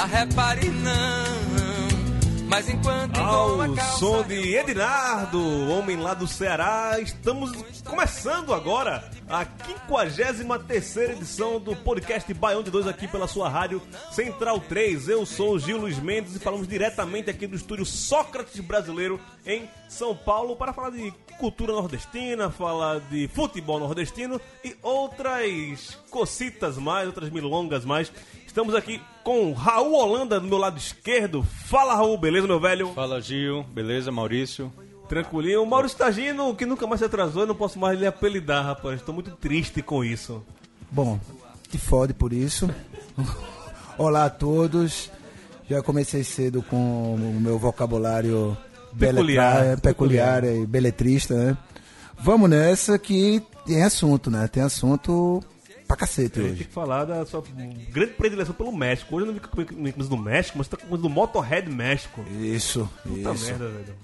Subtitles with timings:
[0.00, 5.40] Ah, repare não, mas enquanto Ao som de Ednardo,
[5.72, 7.50] homem lá do Ceará, estamos
[7.82, 14.60] começando agora a 53 edição do podcast Baião de Dois aqui pela sua rádio Central
[14.60, 15.08] 3.
[15.08, 19.68] Eu sou o Gil Luiz Mendes e falamos diretamente aqui do estúdio Sócrates Brasileiro em
[19.88, 27.08] São Paulo para falar de cultura nordestina, falar de futebol nordestino e outras cocitas mais,
[27.08, 28.12] outras milongas mais.
[28.48, 31.44] Estamos aqui com Raul Holanda do meu lado esquerdo.
[31.66, 32.88] Fala Raul, beleza meu velho?
[32.94, 34.72] Fala Gil, beleza, Maurício?
[35.08, 35.62] Tranquilinho.
[35.62, 38.96] O Maurício Tagino, que nunca mais se atrasou, eu não posso mais lhe apelidar, rapaz.
[39.00, 40.42] Estou muito triste com isso.
[40.90, 41.20] Bom,
[41.70, 42.68] te fode por isso.
[43.96, 45.10] Olá a todos.
[45.68, 48.56] Já comecei cedo com o meu vocabulário
[48.98, 49.60] Peculiar.
[49.62, 51.56] beletra- peculiar e beletrista, né?
[52.20, 54.48] Vamos nessa que tem assunto, né?
[54.48, 55.42] Tem assunto
[55.88, 56.64] pra cacete Tem hoje.
[56.64, 57.42] que falar da sua
[57.90, 59.16] grande predileção pelo México.
[59.16, 59.48] Hoje eu não vi com
[59.92, 62.22] coisa do México, mas você tá com coisa do Motorhead México.
[62.40, 63.46] Isso, Puta isso.
[63.46, 63.94] merda, velho.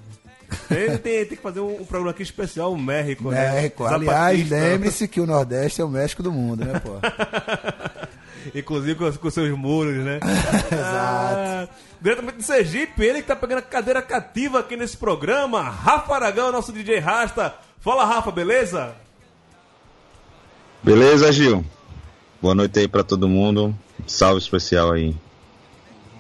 [0.69, 3.31] Tem, tem, tem que fazer um, um programa aqui especial, o México.
[3.31, 3.53] né?
[3.53, 3.85] México.
[3.85, 4.55] Aliás, Zapatista.
[4.55, 6.93] lembre-se que o Nordeste é o México do mundo, né, pô?
[8.55, 10.21] Inclusive com, com seus muros, né?
[10.73, 11.69] Ah,
[12.01, 15.63] diretamente de Sergipe, ele que tá pegando a cadeira cativa aqui nesse programa.
[15.63, 17.55] Rafa Aragão, nosso DJ Rasta.
[17.81, 18.95] Fala, Rafa, beleza?
[20.85, 21.65] Beleza, Gil?
[22.43, 23.75] Boa noite aí pra todo mundo.
[24.07, 25.15] Salve especial aí.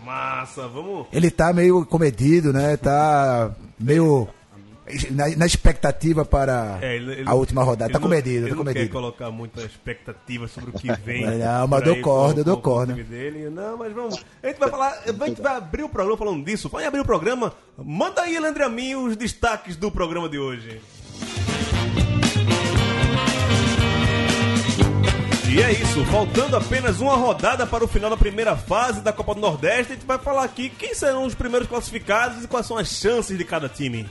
[0.05, 1.07] Massa, vamos.
[1.13, 2.77] Ele tá meio comedido, né?
[2.77, 4.27] Tá meio
[5.11, 7.93] na, na expectativa para É, ele- ele- a última rodada.
[7.93, 8.93] Tá comedido, ele tá não quer comedido.
[8.93, 11.25] colocar muita expectativa sobre o que vem.
[11.39, 12.95] Não, mas aí corda, com- eu dou com- com o corda.
[12.95, 13.51] Dele.
[13.51, 14.25] Não, mas vamos.
[14.43, 15.03] A gente vai falar.
[15.07, 16.69] A gente vai abrir o programa falando disso.
[16.71, 17.53] Vai abrir o programa.
[17.79, 20.81] Manda aí, Leandro a mim, os destaques do programa de hoje.
[25.55, 29.37] E é isso, faltando apenas uma rodada para o final da primeira fase da Copa
[29.37, 32.77] do Nordeste, a gente vai falar aqui quem serão os primeiros classificados e quais são
[32.77, 34.05] as chances de cada time.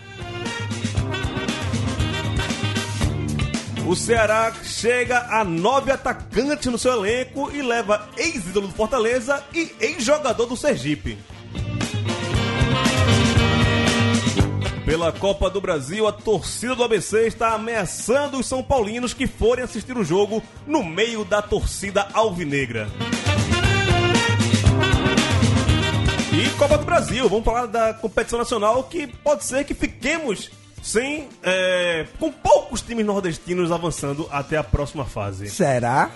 [3.86, 9.70] O Ceará chega a nove atacantes no seu elenco e leva ex-ídolo do Fortaleza e
[9.82, 11.18] ex-jogador do Sergipe.
[14.86, 19.64] Pela Copa do Brasil, a torcida do ABC está ameaçando os São Paulinos que forem
[19.64, 22.90] assistir o jogo no meio da torcida alvinegra.
[26.34, 30.52] E Copa do Brasil, vamos falar da competição nacional que pode ser que fiquemos
[30.82, 31.30] sem.
[31.42, 35.50] é, com poucos times nordestinos avançando até a próxima fase.
[35.50, 36.12] Será?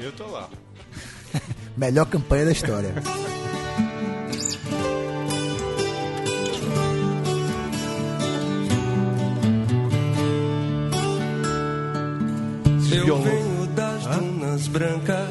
[0.00, 0.48] Eu tô lá.
[1.76, 2.94] Melhor campanha da história.
[12.98, 13.22] Eu Violão.
[13.22, 15.28] venho das dunas brancas,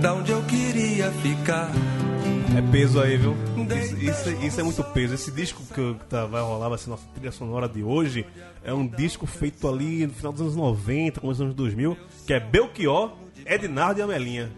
[0.00, 1.70] da onde eu queria ficar.
[2.56, 3.36] É peso aí, viu?
[3.70, 5.14] Isso, isso- isso é muito peso.
[5.14, 8.26] Esse disco que, tá- vai rolar, vai ser nossa trilha sonora de hoje,
[8.64, 11.96] é um disco feito ali no final dos anos 90, começo dos anos 2000,
[12.26, 13.12] que é Belchior,
[13.46, 14.50] Ednardo e Amelinha.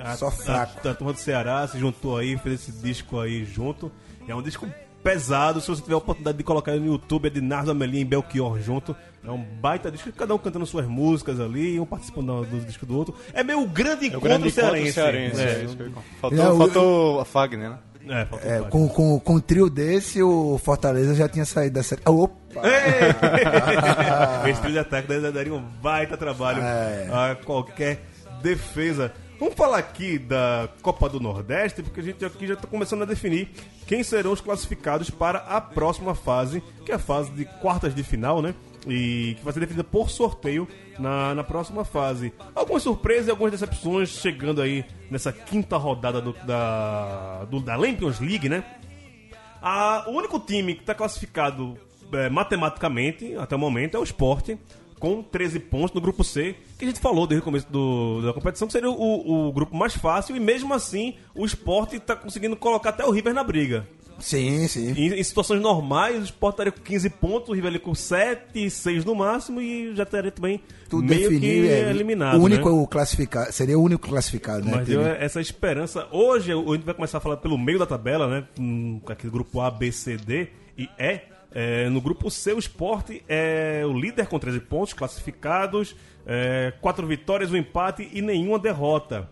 [0.00, 0.88] A, Só fraco.
[0.88, 3.92] A, a turma do Ceará se juntou aí, fez esse disco aí junto.
[4.26, 4.66] É um disco
[5.04, 8.58] pesado, se você tiver a oportunidade de colocar ele no YouTube, Ednardo, Amelinha e Belchior
[8.58, 8.96] junto.
[9.22, 12.96] É um baita disco, cada um cantando suas músicas ali, um participando do disco do
[12.96, 13.14] outro.
[13.32, 14.92] É meio o grande É encontro, grande encontro cearense.
[14.92, 15.40] cearense.
[15.40, 15.64] É.
[15.64, 15.90] é
[16.20, 16.56] falar.
[16.56, 17.78] Faltou, a Fagner, né?
[18.42, 22.02] É, É, com, com, com um trio desse, o Fortaleza já tinha saído da série.
[22.04, 22.34] Ah, Opa!
[24.48, 27.08] Esse trio de ataque daria- daria um baita trabalho É.
[27.10, 28.02] a qualquer
[28.42, 29.10] defesa.
[29.38, 33.04] Vamos falar aqui da Copa do Nordeste, porque a gente aqui já está começando a
[33.04, 33.48] definir
[33.86, 38.02] quem serão os classificados para a próxima fase, que é a fase de quartas de
[38.02, 38.54] final, né?
[38.86, 42.32] E que vai ser definida por sorteio na, na próxima fase.
[42.54, 48.20] Algumas surpresas e algumas decepções chegando aí nessa quinta rodada do, da, do, da Champions
[48.20, 48.62] League, né?
[49.60, 51.76] A- o único time que está classificado
[52.12, 54.50] é, matematicamente, até o momento, é o Sport,
[55.04, 58.32] com 13 pontos no grupo C, que a gente falou desde o começo do- da
[58.32, 62.56] competição, que seria o, o grupo mais fácil, e mesmo assim o esporte está conseguindo
[62.56, 63.86] colocar até o River na briga.
[64.18, 64.92] Sim, sim.
[64.96, 68.70] Em, em situações normais, o Sport estaria com 15 pontos, o River ali com 7,
[68.70, 71.66] 6 no máximo e já estaria também Tudo meio definido.
[71.66, 72.38] que é, eliminado.
[72.40, 72.86] o único né?
[72.88, 73.52] classificado.
[73.52, 74.72] Seria o único classificado, né?
[74.76, 76.06] Mas Teria- eu, essa esperança.
[76.12, 78.44] Hoje a gente vai começar a falar pelo meio da tabela, né?
[78.56, 80.46] Com aquele grupo A, B, C, D
[80.78, 81.33] e E.
[81.56, 85.94] É, no grupo C, o Sport é o líder com 13 pontos classificados,
[86.26, 89.30] é, quatro vitórias, um empate e nenhuma derrota.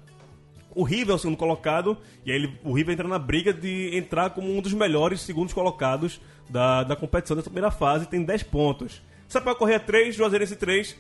[0.75, 3.91] O River é o segundo colocado, e aí ele- o River entra na briga de
[3.97, 8.43] entrar como um dos melhores segundos colocados da, da competição dessa primeira fase, tem 10
[8.45, 9.03] pontos.
[9.29, 10.97] Sampaio Correia 3, Juazeirense 3,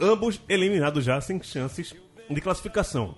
[0.00, 1.94] ambos eliminados já, sem chances
[2.28, 3.14] de classificação.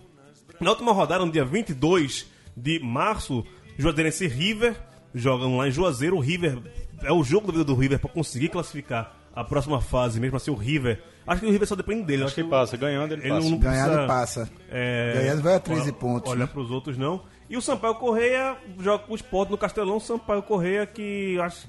[0.60, 2.26] Na última rodada, no dia 22
[2.56, 3.44] de março,
[3.78, 4.76] Juazeirense e River
[5.14, 6.16] jogam lá em Juazeiro.
[6.16, 6.58] O River
[7.02, 10.50] é o jogo da vida do River para conseguir classificar a próxima fase, mesmo assim
[10.50, 11.02] o River.
[11.26, 12.24] Acho que o River só depende dele.
[12.24, 12.76] Acho que passa.
[12.76, 13.48] Ganhando, ele, Ele passa.
[13.50, 14.50] não Ganhado precisa, passa.
[14.70, 16.46] é, Ganhando vai a 13 olha- pontos, Olha né?
[16.46, 17.22] para os outros não.
[17.48, 19.98] E o Sampaio Correia joga com o Sport no Castelão.
[20.00, 21.68] Sampaio Correia que acho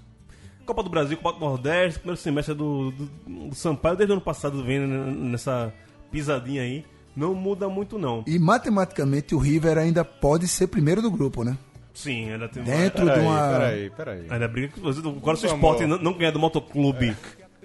[0.66, 3.06] Copa do Brasil, Copa do Nordeste, primeiro semestre do, do,
[3.50, 5.74] do Sampaio desde o ano passado vem nessa
[6.12, 6.86] pisadinha aí.
[7.16, 8.24] Não muda muito não.
[8.26, 11.58] E matematicamente o River ainda pode ser primeiro do grupo, né?
[11.94, 13.50] Sim, ainda tem Dentro de Peraí, uma.
[13.50, 14.26] peraí, peraí.
[14.30, 15.00] Ainda briga com você.
[15.00, 15.54] Agora se o.
[15.54, 17.16] Sport não, não ganhar do Motoclube.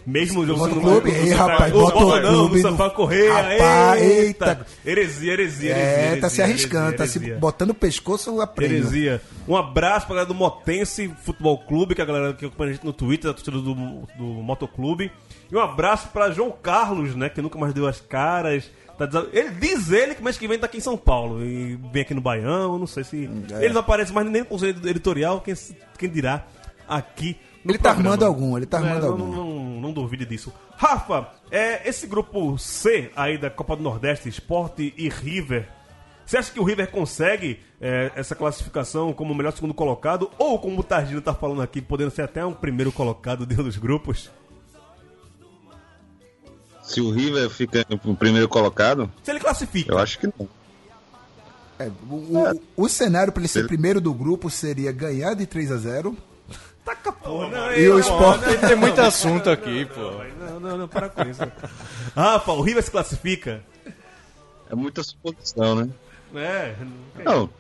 [0.05, 2.90] Mesmo o jogo Motoclube, sendo- ei, do rapaz, Sampaio- Ô, Motoclube não, do no- Sampaio
[2.93, 3.32] Correia.
[3.32, 4.46] Rapaz, eita.
[4.50, 4.67] eita.
[4.87, 5.75] Heresia, heresia, heresia.
[5.75, 8.76] É, tá se heresia, arriscando, tá se botando o pescoço a prêmio.
[8.78, 9.20] Heresia.
[9.49, 12.75] Um abraço pra galera do Motense Futebol Clube, que é a galera que acompanha a
[12.75, 15.11] gente no Twitter, a torcida do, do Motoclube.
[15.50, 18.70] E um abraço pra João Carlos, né, que nunca mais deu as caras.
[18.98, 21.44] Tá desa- ele diz ele que mês que vem tá aqui em São Paulo.
[21.44, 23.28] E vem aqui no Baião, não sei se.
[23.52, 23.64] é.
[23.64, 25.54] Ele não aparece mais nem no conselho editorial, quem,
[25.98, 26.46] quem dirá
[26.88, 27.37] aqui.
[27.64, 28.14] No Ele tá programa.
[28.14, 29.26] armando algum, ele tá É, armando não, algum.
[29.26, 30.52] Não, não, não duvide disso.
[30.76, 35.69] Rafa, é, esse grupo C aí da Copa do Nordeste, Sport e River,
[36.25, 40.31] você acha que o River consegue é, essa classificação como o melhor segundo colocado?
[40.38, 43.76] Ou, como o Targino tá falando aqui, podendo ser até um primeiro colocado dentro dos
[43.76, 44.31] grupos?
[46.86, 49.92] Se o River fica o primeiro colocado, Se ele classifica.
[49.92, 50.48] eu acho que não.
[51.78, 55.72] É, o, o- o cenário para ele ser primeiro do grupo seria ganhar de 3
[55.72, 56.16] a 0
[56.84, 58.40] Taca porra, não, E o Sport.
[58.66, 60.12] Tem muito assunto aqui, pô.
[60.40, 61.42] Não, não, não, para com isso.
[62.14, 63.60] Rafa, o River se classifica?
[64.70, 65.88] É muita suposição, né?
[66.34, 66.74] É,
[67.24, 67.50] Não.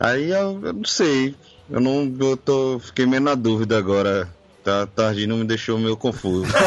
[0.00, 1.36] Aí eu, eu não sei.
[1.70, 4.28] Eu não eu tô, fiquei meio na dúvida agora.
[4.64, 6.50] Tá, Tardinho me deixou meio confuso.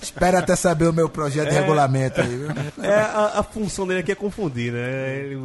[0.00, 2.48] Espera até saber o meu projeto de regulamento aí, viu?
[2.82, 5.16] É, a, a função dele aqui é confundir, né?
[5.18, 5.36] Ele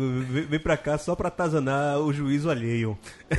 [0.45, 2.98] vem- pra cá só pra atazanar o juízo alheio.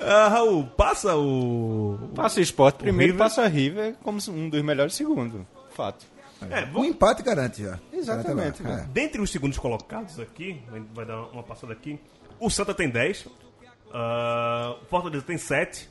[0.00, 1.98] ah, Raul, passa o.
[2.14, 3.28] Passa o Sport primeiro, River.
[3.28, 5.46] passa River como um dos melhores segundo.
[5.74, 6.04] Fato.
[6.50, 7.78] É, Um vamos- empate garante já.
[7.92, 8.86] Exatamente, É.
[8.92, 11.98] Dentre os segundos colocados aqui, a vai dar uma passada aqui.
[12.38, 13.26] O Santa tem 10,
[13.92, 15.88] o Fortaleza tem 7,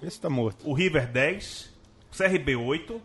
[0.00, 0.68] Vê se tá morto.
[0.68, 1.74] o River 10,
[2.12, 3.02] o CRB 8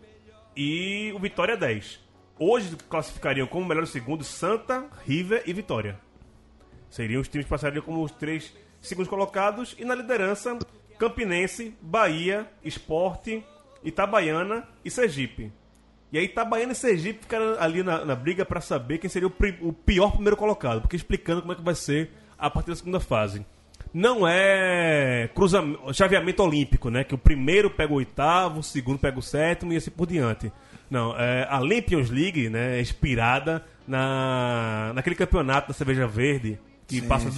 [0.56, 2.00] e o Vitória 10.
[2.38, 5.98] Hoje classificariam como melhores segundos Santa, River e Vitória.
[6.88, 9.74] Seriam os times que passariam como os três segundos colocados.
[9.78, 10.56] E na liderança,
[10.98, 13.44] Campinense, Bahia, Esporte,
[13.82, 15.52] Itabaiana e Sergipe.
[16.12, 19.32] E aí Itabaiana e Sergipe ficaram ali na, na briga para saber quem seria o,
[19.62, 20.80] o pior primeiro colocado.
[20.80, 23.44] Porque explicando como é que vai ser a partir da segunda fase.
[23.94, 27.04] Não é cruzamento, chaveamento olímpico, né?
[27.04, 30.50] Que o primeiro pega o oitavo, o segundo pega o sétimo e assim por diante.
[30.90, 37.00] Não, é, a Lampions League, né, é inspirada na, naquele campeonato da Cerveja Verde, que
[37.02, 37.30] passa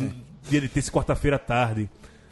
[0.49, 1.89] dia de terça quarta-feira à tarde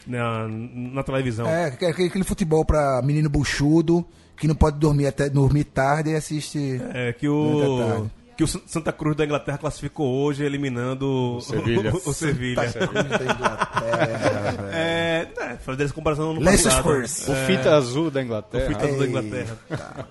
[0.07, 1.47] na, na televisão.
[1.47, 4.05] É, aquele aquele futebol pra menino buchudo,
[4.37, 6.81] que não pode dormir até dormir tarde e assiste.
[6.93, 8.11] É, que o.
[8.37, 11.93] que o San- Santa Cruz da Inglaterra classificou hoje eliminando o Sevilha.
[11.95, 12.63] o, Sevilha.
[12.75, 12.85] Da
[13.25, 14.65] Inglaterra, velho.
[14.75, 17.07] É, é, fazer essa comparação no Leicester passado.
[17.07, 17.29] Spurs.
[17.29, 18.67] O fita azul da Inglaterra.
[18.67, 19.59] Fita azul da Inglaterra.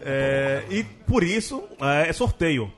[0.01, 2.71] É, e por isso é, é sorteio.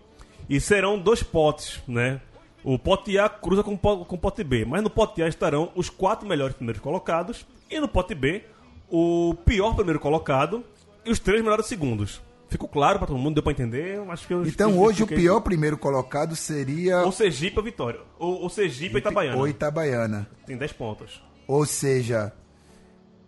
[0.50, 2.20] E serão dois potes, né?
[2.64, 4.66] O pote A cruza com, o com o pote B.
[4.66, 7.46] Mas no pote A estarão os quatro melhores primeiros colocados.
[7.70, 8.44] E no pote B,
[8.90, 10.64] o pior primeiro colocado
[11.06, 12.20] e os três melhores segundos.
[12.48, 13.34] Ficou claro pra todo mundo?
[13.36, 13.96] Deu pra entender?
[13.96, 18.00] Eu Acho que eu Então hoje o pior primeiro colocado seria Ou Sergipe ou Vitória.
[18.20, 19.38] Ou, ou Sergipe ou Itabaiana.
[19.38, 20.28] o Itabaiana.
[20.46, 21.22] Tem 10 pontos.
[21.48, 22.32] Ou seja,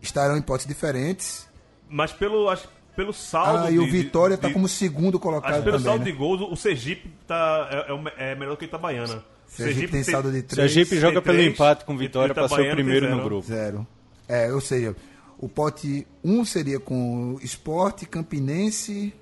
[0.02, 1.48] estarão em potes diferentes.
[1.90, 3.66] Mas pelo, acho, pelo saldo.
[3.66, 5.84] Ah, e o de- de- Vitória está de- como segundo Acho colocado que pelo também.
[5.86, 6.12] saldo né?
[6.12, 7.70] de gols, o Sergipe tá,
[8.18, 9.24] é, é é melhor que o Itabaiana.
[9.48, 12.76] Sergipe tem saldo de 3, Sergipe joga pelo três, empate com Vitória para ser o
[12.76, 13.24] primeiro no zero.
[13.26, 13.48] grupo.
[13.48, 13.88] zero.
[14.28, 14.94] É, ou seja,
[15.40, 19.14] O pote 1 seria com Esporte, Campinense,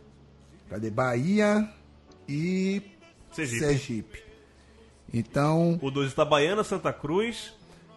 [0.69, 0.89] cadê?
[0.89, 1.67] Bahia
[2.27, 2.81] e
[3.34, 3.60] Sergipe.
[3.60, 4.19] Sergipe.
[5.13, 7.53] Então, O 2 Itabaiana, Santa Cruz,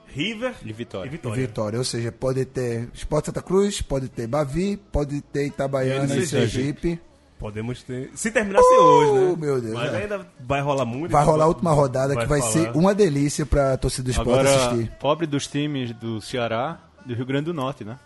[0.07, 1.09] River E Vitória.
[1.09, 1.47] E Vitória.
[1.47, 1.79] Vitória.
[1.79, 6.27] Ou seja, pode ter Esporte Santa Cruz, pode ter Bavi, pode ter Itabaiana E e
[6.27, 6.29] Sergipe.
[6.91, 7.01] Sergipe.
[7.39, 8.11] Podemos ter.
[8.17, 9.37] Se terminasse hoje, né?
[9.39, 9.97] Meu Deus, Mas é.
[10.03, 11.13] ainda vai rolar muito.
[11.13, 12.53] Vai rolar a última rodada Vai que vai falar.
[12.53, 14.91] ser uma delícia pra torcida do esporte Agora, assistir.
[14.99, 17.99] pobre dos times do Ceará, do Rio Grande do Norte, né?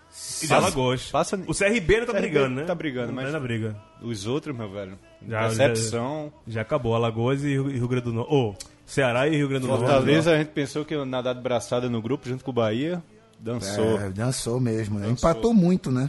[0.42, 1.10] E de Alagoas.
[1.10, 2.64] passa- O CRB não tá CRB brigando, né?
[2.64, 3.76] tá brigando, Não mas- tá na briga.
[4.00, 4.98] Os outros, meu velho.
[5.28, 6.32] Já- Decepção.
[6.46, 6.94] Já acabou.
[6.94, 8.32] Alagoas e Rio Rio Grande do Norte.
[8.34, 8.54] Ô,
[8.86, 9.84] Ceará e Rio Grande do Norte.
[9.84, 13.02] Fortaleza, a gente pensou que ia nadar de braçada no grupo junto com o Bahia.
[13.38, 13.98] Dançou.
[14.00, 15.08] É, dançou mesmo, né?
[15.10, 16.08] Empatou muito, né?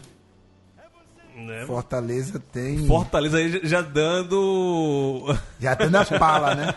[1.45, 1.65] Né?
[1.65, 2.85] Fortaleza tem.
[2.87, 5.35] Fortaleza aí já dando.
[5.59, 6.75] Já tá na pala, né?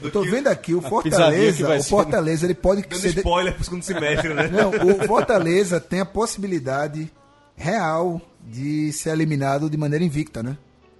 [0.00, 1.82] Eu tô vendo aqui, o Fortaleza, o.
[1.82, 3.16] Fortaleza, ele pode dando ser.
[3.16, 4.48] spoiler pro segundo semestre, né?
[4.48, 7.10] Não, o Fortaleza tem a possibilidade
[7.56, 10.56] real de ser eliminado de maneira invicta, né?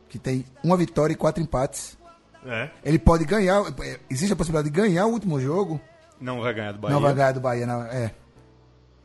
[0.09, 1.97] Que tem uma vitória e quatro empates.
[2.45, 2.71] É.
[2.85, 5.81] Ele pode ganhar, é, existe a possibilidade de ganhar o último jogo,
[6.21, 6.95] Não vai ganhar do Bahia.
[6.95, 7.83] não vai ganhar do Bahia, não.
[7.83, 8.13] É.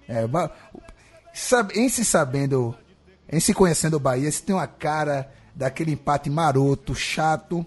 [0.08, 0.27] É,
[1.34, 2.75] sabe, em se sabendo,
[3.35, 7.65] em se conhecendo o Bahia, se tem uma cara daquele empate maroto, chato,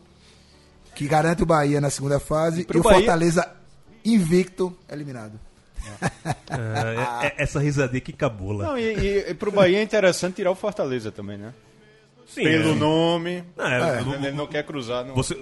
[0.94, 3.48] que garante o Bahia na segunda fase e, pro o Bahia- Fortaleza
[4.04, 5.38] invicto eliminado.
[6.50, 8.64] É, é- essa risadinha que cabula.
[8.66, 11.52] Não, e, e, e pro Bahia é interessante tirar o Fortaleza também, né?
[12.26, 12.74] Sim, Pelo é.
[12.74, 13.44] nome.
[13.56, 15.04] Não, é, Ele não quer cruzar.
[15.04, 15.14] Não.
[15.14, 15.38] Você,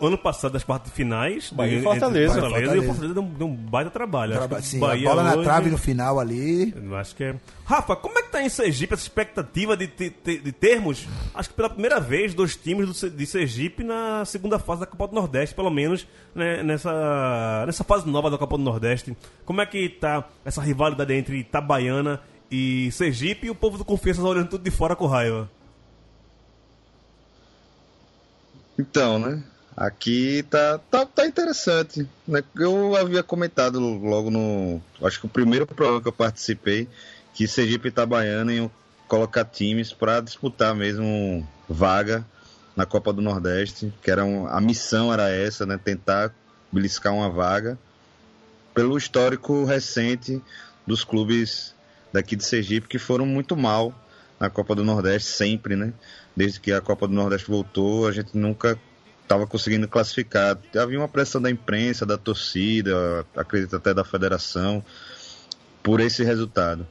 [0.00, 1.50] ano passado, das partes finais.
[1.50, 2.40] Bahia e entre Fortaleza.
[2.40, 2.86] Fortaleza, e o Fortaleza.
[2.86, 4.32] Fortaleza deu um, deu um baita trabalho.
[4.32, 6.74] Acho Traba- que Sim, Bahia a bola na hoje- trave no final ali.
[6.98, 7.34] Acho que é.
[7.66, 11.50] Rafa, como é que tá em Sergipe essa expectativa de, te- te- de termos, acho
[11.50, 15.14] que pela primeira vez, dois times do de Sergipe na segunda fase da Copa do
[15.14, 19.14] Nordeste, pelo menos né, nessa, nessa fase nova da Copa do Nordeste?
[19.44, 24.22] Como é que tá essa rivalidade entre Itabaiana e Sergipe e o povo do Confiança
[24.22, 25.50] tá olhando tudo de fora com raiva?
[28.78, 29.42] Então, né?
[29.76, 32.08] Aqui tá, tá, tá interessante.
[32.26, 32.42] Né?
[32.56, 34.80] Eu havia comentado logo no.
[35.02, 36.88] Acho que o primeiro programa que eu participei,
[37.32, 38.70] que Sergipe e Itabaiana iam
[39.08, 42.24] colocar times para disputar mesmo vaga
[42.76, 45.78] na Copa do Nordeste, que era um, a missão era essa, né?
[45.82, 46.32] Tentar
[46.70, 47.78] beliscar uma vaga
[48.74, 50.42] pelo histórico recente
[50.86, 51.74] dos clubes
[52.12, 53.94] daqui de Sergipe que foram muito mal
[54.38, 55.92] na Copa do Nordeste sempre, né?
[56.36, 58.78] Desde que a Copa do Nordeste voltou, a gente nunca
[59.22, 60.58] estava conseguindo classificar.
[60.76, 64.84] Havia uma pressão da imprensa, da torcida, acredito até da federação,
[65.82, 66.86] por esse resultado.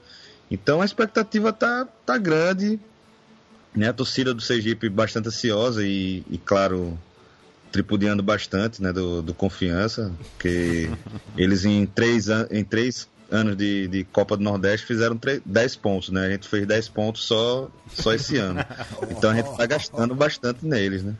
[0.49, 2.79] Então a expectativa tá, tá grande,
[3.75, 3.89] né?
[3.89, 6.97] A torcida do Sergipe bastante ansiosa e, e claro,
[7.71, 8.93] tripudiando bastante, né?
[8.93, 10.89] Do, do confiança, porque
[11.37, 16.09] eles em três, em três anos de, de Copa do Nordeste fizeram tre- 10 pontos,
[16.09, 16.27] né?
[16.27, 18.63] A gente fez 10 pontos só, só esse ano.
[19.09, 21.15] Então a gente tá gastando bastante neles, né?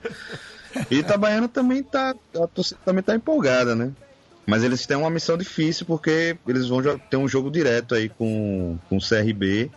[0.90, 3.92] E Itabaiana também tá, a torcida também tá empolgada, né?
[4.46, 8.78] Mas eles têm uma missão difícil porque eles vão ter um jogo direto aí com,
[8.90, 9.72] com o CRB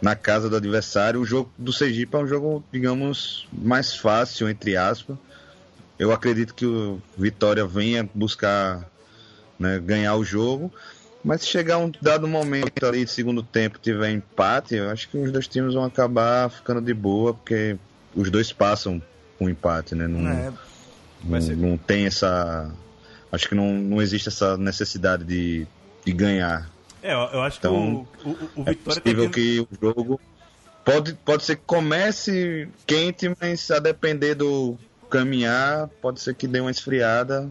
[0.00, 1.20] na casa do adversário.
[1.20, 5.16] O jogo do Sergipe é um jogo, digamos, mais fácil, entre aspas.
[5.98, 8.88] Eu acredito que o Vitória venha buscar
[9.58, 10.72] né, ganhar o jogo.
[11.24, 15.16] Mas se chegar um dado momento ali de segundo tempo tiver empate, eu acho que
[15.16, 17.76] os dois times vão acabar ficando de boa, porque
[18.14, 19.00] os dois passam
[19.38, 20.06] com empate, né?
[20.08, 20.52] Não, É,
[21.24, 22.70] não, não tem essa.
[23.30, 25.66] Acho que não, não existe essa necessidade de,
[26.04, 26.70] de ganhar.
[27.02, 30.20] É, eu, acho Então, que o, o, o É Vitória possível tá que o jogo
[30.84, 34.76] pode, pode ser que comece quente, mas a depender do
[35.10, 37.50] caminhar, pode ser que dê uma esfriada,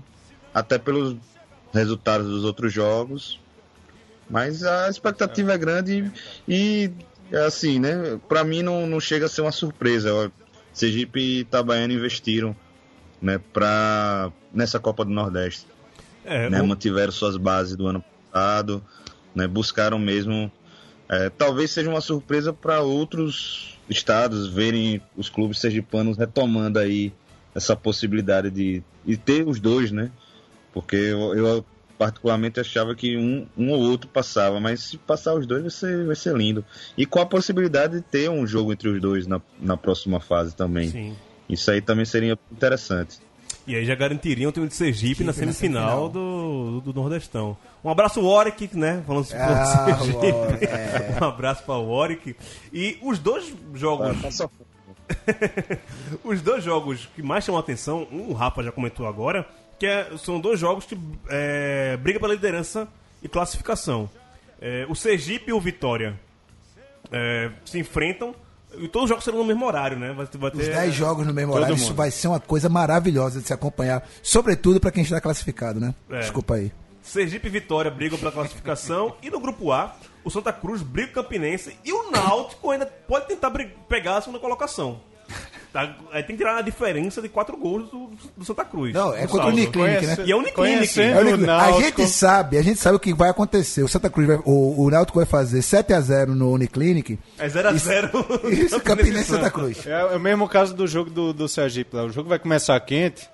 [0.53, 1.17] até pelos
[1.73, 3.40] resultados dos outros jogos.
[4.31, 6.11] Mas a expectativa é grande
[6.47, 6.89] e,
[7.31, 8.19] e, assim, né?
[8.29, 10.31] Pra mim não, não chega a ser uma surpresa.
[10.73, 12.55] Sergipe e Itabaiana investiram
[13.21, 15.67] né, pra, nessa Copa do Nordeste
[16.23, 18.81] É, né, o- mantiveram suas bases do ano passado,
[19.35, 20.49] né, buscaram mesmo.
[21.09, 27.11] é, talvez seja uma surpresa para outros estados verem os clubes sergipanos retomando aí
[27.53, 30.09] essa possibilidade de, de ter os dois, né?
[30.73, 31.65] Porque eu, eu
[32.01, 36.03] particularmente achava que um, um ou outro passava, mas se passar os dois vai ser,
[36.07, 36.65] vai ser lindo.
[36.97, 40.55] E com a possibilidade de ter um jogo entre os dois na, na próxima fase
[40.55, 40.89] também.
[40.89, 41.15] Sim.
[41.47, 43.19] Isso aí também seria interessante.
[43.67, 47.55] E aí já garantiriam o time de Sergipe na Sergipe na semifinal, do, do Nordestão.
[47.83, 49.03] Um abraço, Warwick, né?
[49.05, 50.27] Falando sobre Ah, Sergipe.
[50.65, 51.23] É.
[51.23, 52.35] Um abraço para o Warwick.
[52.73, 54.17] E os dois jogos,
[56.23, 59.47] os dois jogos que mais chamam a atenção, um o Rafa já comentou agora,
[59.81, 60.95] que é- são dois jogos que
[61.27, 62.87] é, briga pela liderança
[63.23, 64.07] e classificação.
[64.61, 66.19] É, o Sergipe e o Vitória.
[67.11, 68.33] é, se enfrentam
[68.77, 70.13] e todos os jogos serão no mesmo horário, né?
[70.13, 73.41] Vai, vai Os ter 10 jogos no mesmo horário, isso vai ser uma coisa maravilhosa
[73.41, 74.07] de se acompanhar.
[74.21, 75.95] Sobretudo pra quem está classificado, né?
[76.11, 76.19] É.
[76.19, 76.71] Desculpa aí.
[77.01, 81.13] Sergipe e Vitória brigam pela classificação e no grupo A, o Santa Cruz briga o
[81.15, 83.51] Campinense e o Náutico ainda pode tentar
[83.89, 85.01] pegar a segunda colocação.
[85.71, 85.95] Tá?
[86.11, 88.93] Aí tem que tirar a diferença de quatro gols do, do Santa Cruz.
[88.93, 89.49] Não, é contra o.
[89.51, 90.17] Uniclinic, né?
[90.25, 90.53] E é Uniclinic.
[90.53, 91.49] Conhecendo É o Uniclinic.
[91.49, 93.81] o A gente sabe, a gente sabe o que vai acontecer.
[93.81, 97.17] O Santa Cruz vai, o, o Náutico vai fazer 7x0 no Uniclinic.
[97.39, 98.51] É 0x0.
[98.51, 99.87] Isso, Campinense Santa Cruz.
[99.87, 102.03] É, é o mesmo caso do jogo do, do Sergipe lá.
[102.03, 103.29] O jogo vai começar quente.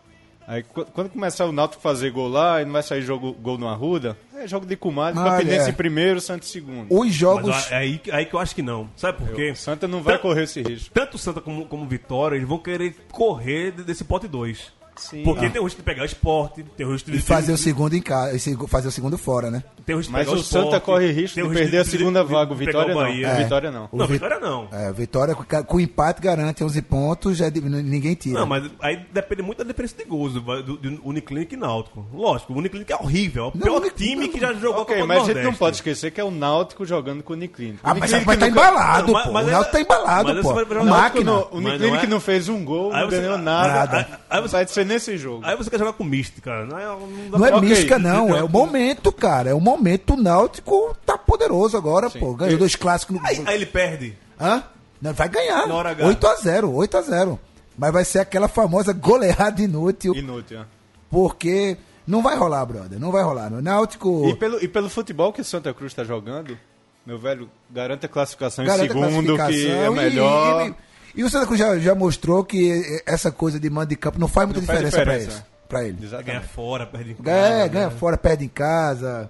[0.47, 3.57] Aí qu- quando começar o Náutico fazer gol lá, e não vai sair jogo, gol
[3.57, 5.69] no Arruda, é jogo de comadre, Ah, Campinense é.
[5.71, 6.87] em primeiro, Santos em segundo.
[6.89, 7.71] Os Mas jogos.
[7.71, 8.89] é aí, aí que eu acho que não.
[8.95, 9.51] Sabe por quê?
[9.51, 10.89] O Santa não vai correr esse risco.
[10.93, 14.71] Tanto o Santa como, como Vitória, eles vão querer correr de- desse pote 2.
[14.97, 15.23] Sim.
[15.23, 17.57] Porque tem o risco de pegar o esporte, tem o risco de E fazer o
[17.57, 19.63] segundo em casa, e fazer o segundo fora, né?
[19.85, 21.77] tem o risco de Mas pegar o Sport, Santa corre risco tem de o perder
[21.77, 22.51] a segunda vaga.
[22.51, 23.01] O de Vitória não.
[23.33, 23.89] O Vitória não.
[23.93, 24.67] Não, O Vi- Vitória não.
[24.71, 28.39] É, Vitória com, com empate garante 11 pontos, já de- ninguém tira.
[28.39, 32.05] Não, mas aí depende muito da diferença de gols do, do, do Uniclinic e Náutico.
[32.13, 33.45] Lógico, o Uniclinic é horrível.
[33.45, 35.35] É o Não, pior time que já jogou Ok, a Copa mas a do gente
[35.35, 35.59] não Nordeste.
[35.59, 37.79] pode esquecer que é o Náutico jogando com o Uniclinic.
[37.83, 39.29] Ah, mas, mas tá embalado, Não, pô.
[39.29, 40.51] o Náutico tá aí- embalado, pô.
[40.51, 41.23] A o máquina.
[41.31, 44.07] Não, o Uniclinic não é- não fez um gol, não ganhou nada.
[44.29, 45.45] Aí, você, Vai nesse jogo.
[45.45, 46.65] aí você quer jogar com mística.
[46.65, 48.35] Não é, não dá Não é pra- mística, não.
[48.35, 49.49] É o momento, cara.
[49.49, 50.13] É o momento.
[50.13, 52.33] O Náutico tá poderoso agora, pô.
[52.33, 53.25] Ganhou dois clássicos no.
[53.25, 54.17] Aí, aí ele perde.
[54.39, 54.63] Hã?
[55.01, 55.67] Não, vai ganhar.
[55.67, 56.03] Na hora H.
[56.07, 57.37] 8x0, 8x0.
[57.77, 60.61] Mas vai ser aquela famosa goleada inútil, Inútil.
[60.61, 60.65] é.
[61.11, 61.77] porque
[62.07, 62.99] não vai rolar, brother.
[62.99, 63.51] Não vai rolar.
[63.53, 66.57] O Náutico E pelo, e pelo futebol que o Santa Cruz está jogando,
[67.05, 70.67] meu velho, garante a classificação em garante a segundo, que é classificação e- melhor.
[70.69, 70.75] E,
[71.17, 74.27] e o Santa Cruz já, já mostrou que essa coisa de mando de campo não
[74.27, 75.37] faz muita Não diferença, pra diferença.
[75.37, 75.57] eles.
[75.67, 76.23] Pra ele.
[76.23, 77.37] Ganha fora, perde em casa.
[77.37, 77.67] É, né?
[77.69, 79.29] ganha fora, perde em casa.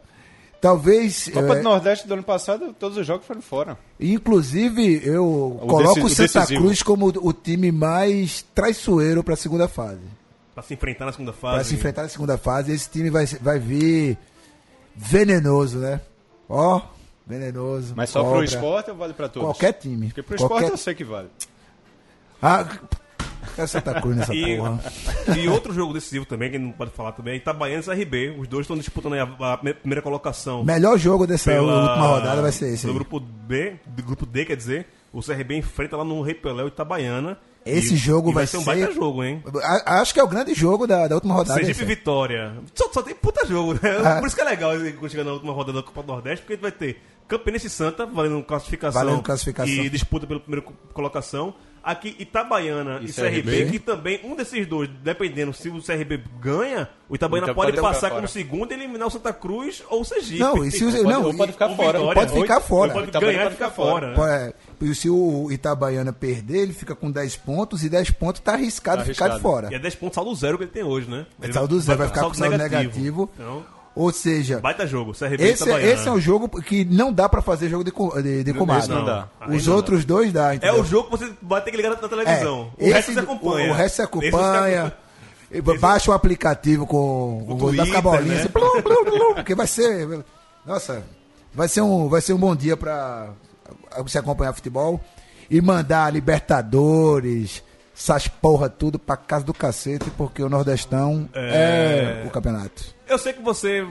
[0.62, 1.29] Talvez.
[1.29, 3.77] Copa é, do Nordeste do ano passado, todos os jogos foram fora.
[4.00, 6.62] Inclusive, eu coloco o deci- o Santa decisivo.
[6.65, 10.01] Cruz como o time mais traiçoeiro para a segunda fase.
[10.53, 11.70] Pra se enfrentar na segunda Para fase.
[11.70, 14.18] se enfrentar na segunda fase, esse time vai, vai vir
[14.96, 16.01] venenoso, né?
[16.50, 16.81] Ó,
[17.25, 17.94] venenoso.
[17.96, 18.35] Mas só cobra.
[18.38, 19.48] pro esporte ou vale pra todos?
[19.48, 20.07] Qualquer time.
[20.07, 20.55] Porque pro Qualquer...
[20.55, 21.29] esporte eu sei que vale.
[22.41, 22.65] Ah,
[23.57, 24.79] é Santa Cruz nessa E, porra.
[25.35, 28.35] e outro jogo decisivo também, que não pode falar também, é Itabaiana e CRB.
[28.39, 30.63] Os dois estão disputando aí a, a primeira colocação.
[30.63, 32.85] Melhor jogo dessa pela- última rodada vai ser esse.
[32.85, 32.95] No aí.
[33.00, 36.67] grupo B, do grupo D, quer dizer, o CRB enfrenta lá no Rei Pelé o
[36.67, 37.37] Itabaiana.
[37.65, 39.43] Esse E- jogo e vai ser um baita jogo, hein?
[39.61, 41.59] A- Acho que é o grande jogo da, da última rodada.
[41.59, 41.83] Sergipe.
[41.83, 42.53] Vitória.
[42.73, 43.79] Só, só tem puta jogo, né?
[44.05, 44.19] Ah.
[44.19, 44.71] Por isso que é legal
[45.09, 47.69] chegar na última rodada da Copa do Nordeste, porque a gente vai ter Campinense e
[47.69, 49.73] Santa valendo classificação, Valendo classificação.
[49.73, 51.53] e disputa pela primeira co- colocação.
[51.83, 53.72] Aqui Itabaiana e, E CRB, CRB.
[53.72, 58.09] que também, um desses dois, dependendo se o CRB ganha, o Itabaiana pode pode passar
[58.11, 60.40] como segundo e eliminar o Santa Cruz ou o Sergipe.
[60.40, 61.98] Não, e se o- não, ou pode ficar fora.
[62.00, 62.94] Vitória, Pode ficar fora.
[62.94, 64.16] Pode Itabaiana ganhar e pode ficar fora.
[64.16, 64.16] fora.
[64.16, 64.53] Pô, é,
[64.90, 68.98] e se o Itabaiana perder, ele fica com 10 pontos e 10 pontos tá arriscado
[69.00, 69.42] Tá ficar de arriscado.
[69.42, 69.70] fora.
[69.72, 71.25] E é 10 pontos saldo zero que ele tem hoje, né?
[71.42, 73.29] Ele Saldo zero, vai ficar com saldo negativo.
[73.35, 73.63] Então,
[74.00, 75.92] Ou seja, baita jogo, CRB esse, Itabaiana.
[75.94, 78.88] esse é um jogo que não dá pra fazer jogo de, de, de comadre.
[78.90, 79.27] não dá.
[79.48, 80.81] Os Aí não outros dois dá, É entendeu?
[80.81, 82.72] o jogo que você vai ter que ligar na, televisão.
[82.77, 83.68] É, o resto você acompanha.
[83.68, 84.94] O, o resto você acompanha.
[85.79, 86.98] Baixa o aplicativo com
[87.48, 88.40] O o gol da Twitter, bolinha, né?
[88.42, 90.07] assim, plum, plum, plum, porque vai ser.
[90.66, 91.01] Nossa,
[91.53, 93.29] vai ser um, vai ser um bom dia pra
[94.00, 95.00] você acompanhar futebol
[95.50, 97.64] e mandar Libertadores,
[97.98, 102.27] essas porra tudo pra casa do cacete, porque o Nordestão é, É.
[102.27, 102.96] o campeonato.
[103.07, 103.87] Eu sei que você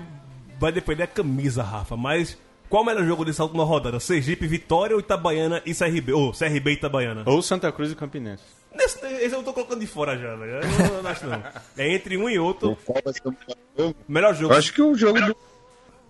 [0.58, 2.36] vai defender a camisa, Rafa, mas
[2.68, 4.00] qual o melhor jogo dessa última rodada?
[4.00, 6.12] Sergipe, Vitória ou Itabaiana e CRB?
[6.12, 7.22] Ou CRB e Itabaiana?
[7.26, 8.42] Ou Santa Cruz e Campinense.
[8.74, 10.52] Nesse, esse eu tô colocando de fora já, velho.
[10.52, 11.42] Eu não, acho não.
[11.78, 12.76] É entre um e outro.
[12.84, 13.96] Qual vai ser o melhor jogo?
[14.06, 14.54] Melhor jogo.
[14.54, 15.36] Eu acho que o jogo do,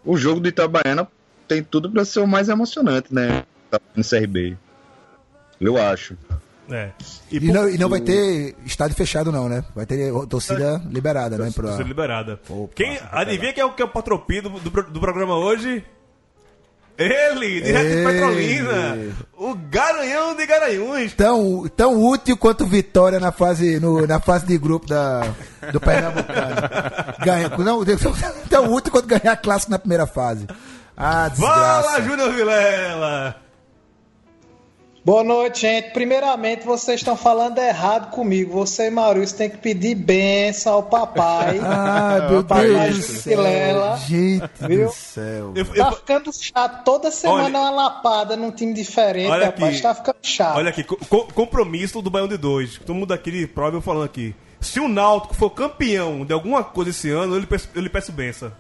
[0.05, 1.09] o jogo do Itabaiana
[1.47, 3.45] tem tudo pra ser o mais emocionante, né?
[3.71, 4.57] Tá no CRB.
[5.61, 6.17] Eu acho.
[6.71, 6.91] É.
[7.31, 9.63] E, por- não, e não vai ter estádio fechado, não, né?
[9.75, 11.51] Vai ter torcida liberada, né?
[11.55, 11.77] Pra...
[11.77, 12.41] Ser liberada.
[12.49, 15.85] Opa, Quem, adivinha quem é o que é o patropi do, do, do programa hoje?
[16.99, 18.05] Ele, direto de.
[18.05, 19.15] Petrolina.
[19.37, 21.13] O Garanhão de Garanhuns.
[21.13, 25.21] tão, tão útil quanto Vitória na fase, no- na fase de grupo da,
[25.73, 26.57] do Pernambucano.
[27.23, 27.85] Ganha, não,
[28.49, 30.47] tão útil quanto ganhar clássico na primeira fase.
[30.97, 32.03] Ah, Fala, desgraça.
[32.03, 33.37] Júnior Vilela.
[35.07, 35.93] Boa noite, gente.
[35.93, 38.55] Primeiramente, vocês estão falando errado comigo.
[38.55, 41.61] Você e Maurício tem que pedir benção ao papai.
[41.63, 43.97] Ah, meu Papai Deus do céu.
[43.99, 44.87] Gente viu?
[44.89, 45.53] do céu.
[45.55, 46.83] Eu- Tá eu- ficando chato.
[46.85, 49.75] Toda semana Olha- uma lapada num time diferente, Olha rapaz.
[49.75, 49.83] aqui.
[49.83, 50.57] Tá ficando chato.
[50.57, 52.77] Olha aqui, co- co- compromisso do Baião de Dois.
[52.79, 54.35] Todo mundo aqui de prova eu falando aqui.
[54.61, 57.89] Se o Náutico for campeão de alguma coisa esse ano, eu lhe peço, eu lhe
[57.89, 58.51] peço benção.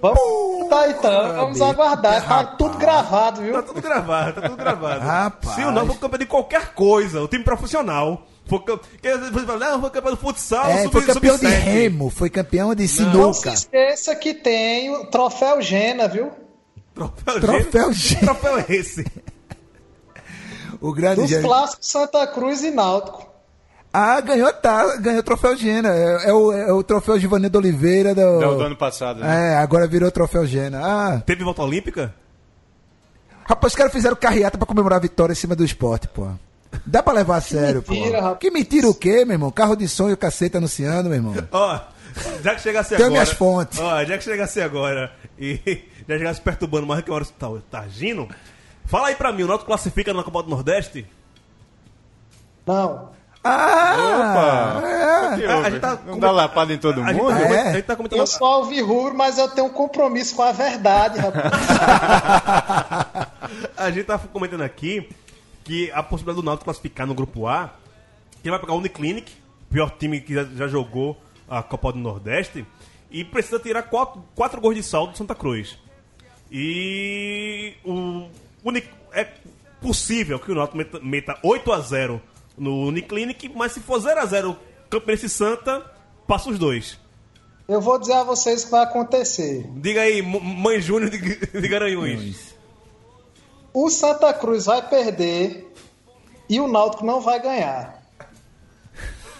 [0.00, 2.20] Vamos tá então, vamos aguardar.
[2.22, 2.56] Tá rapaz.
[2.58, 3.52] tudo gravado, viu?
[3.54, 5.00] Tá tudo gravado, tá tudo gravado.
[5.00, 5.54] Rapaz.
[5.54, 8.26] Se o não for campeão de qualquer coisa, o time profissional.
[8.48, 12.82] Fala, não, foi campeão do futsal, É, sub- foi campeão de remo, foi campeão de
[12.84, 12.94] Não se
[13.40, 13.50] sinuca.
[13.52, 16.30] esqueça que tem o troféu Gena, viu?
[16.94, 17.98] Troféu, Troféu G.
[18.10, 18.14] G.
[18.16, 19.04] Que troféu é esse?
[20.80, 21.44] O grande Dos Gênio.
[21.48, 23.26] clássicos Santa Cruz e Náutico.
[23.98, 25.88] Ah, ganhou, tá, ganhou o troféu Gena.
[25.88, 28.40] É, é o, é o troféu Givanildo Oliveira do.
[28.40, 29.54] Do, do ano passado, né?
[29.54, 30.80] É, agora virou o troféu Gena.
[30.84, 32.14] Ah, Teve volta olímpica?
[33.48, 36.28] rapaz, os caras fizeram carreata pra comemorar a vitória em cima do esporte, pô.
[36.84, 38.22] Dá pra levar a sério, mentira, pô.
[38.24, 38.38] rapaz.
[38.40, 39.50] Que mentira o quê, meu irmão?
[39.50, 41.34] Carro de som e o cacete anunciando, meu irmão.
[41.50, 41.80] Ó,
[42.42, 43.10] já que chegasse agora.
[43.10, 43.78] minhas fontes.
[43.78, 45.58] Ó, já que chegasse agora e
[46.06, 48.28] já chegasse perturbando mais que hora tá, tá agindo.
[48.84, 51.06] Fala aí pra mim, o Náutico classifica na Copa do Nordeste?
[52.66, 53.15] Não.
[53.46, 54.78] Ah!
[54.80, 54.88] Opa!
[54.88, 55.46] é.
[55.46, 57.34] O A- a gente tá Não com- dá lapada em todo A gente, mundo?
[57.34, 57.68] tá, É.
[57.68, 58.18] a gente tá comentando.
[58.18, 61.52] Eu sou alvirrubro, mas eu tenho um compromisso com a verdade, rapaz.
[63.76, 65.08] A gente tá comentando aqui
[65.64, 67.70] que a possibilidade do Náutico classificar no grupo A,
[68.42, 69.32] que vai pegar o Uniclinic,
[69.70, 71.16] pior time que já, já jogou
[71.48, 72.66] a Copa do Nordeste,
[73.10, 75.78] e precisa tirar quatro, quatro gols de saldo do Santa Cruz.
[76.50, 78.26] E o
[78.64, 79.26] Uni- é
[79.80, 82.20] possível que o Náutico meta, meta 8 a 0
[82.56, 84.56] no Uniclinic, mas se for 0 a 0
[84.88, 85.84] Campinense e Santa,
[86.26, 86.98] passa os dois.
[87.68, 89.68] Eu vou dizer a vocês o que vai acontecer.
[89.76, 92.54] Diga aí, Mãe Júnior de, de Garanhuns.
[93.74, 95.72] O Santa Cruz vai perder
[96.48, 97.96] e o Náutico não vai ganhar.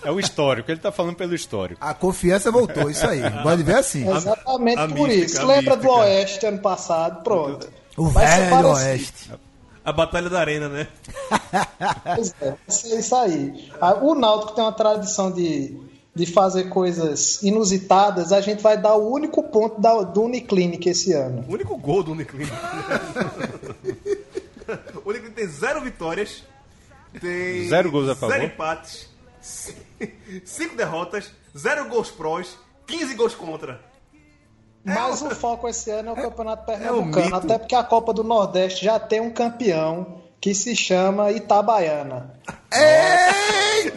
[0.05, 1.85] É o histórico, ele tá falando pelo histórico.
[1.85, 3.21] A confiança voltou, isso aí.
[3.43, 4.09] Pode ver assim.
[4.09, 5.47] Exatamente a por mística, isso.
[5.47, 6.01] Lembra do mística.
[6.01, 7.23] Oeste ano passado?
[7.23, 7.69] Pronto.
[7.97, 9.33] O Vai velho oeste.
[9.87, 10.89] A Batalha da Arena, né?
[12.17, 13.71] Pois é, vai ser isso aí.
[13.81, 15.81] Ah, O Náutico tem uma tradição de,
[16.13, 18.33] de fazer coisas inusitadas.
[18.33, 21.45] A gente vai dar o único ponto da, do Uniclinic esse ano.
[21.49, 22.53] O único gol do Uniclinic.
[25.05, 26.43] o Uniclinic tem zero vitórias.
[27.21, 28.35] Tem Zero gols a favor.
[28.35, 29.09] Zero empates.
[30.45, 31.31] Cinco derrotas.
[31.57, 32.59] Zero gols prós.
[32.89, 33.81] 15 gols contra.
[34.87, 36.81] Mas o foco esse ano é o Campeonato mito.
[36.81, 37.37] Pernambucano.
[37.37, 42.31] até porque a Copa do Nordeste já tem um campeão que se chama Itabaiana.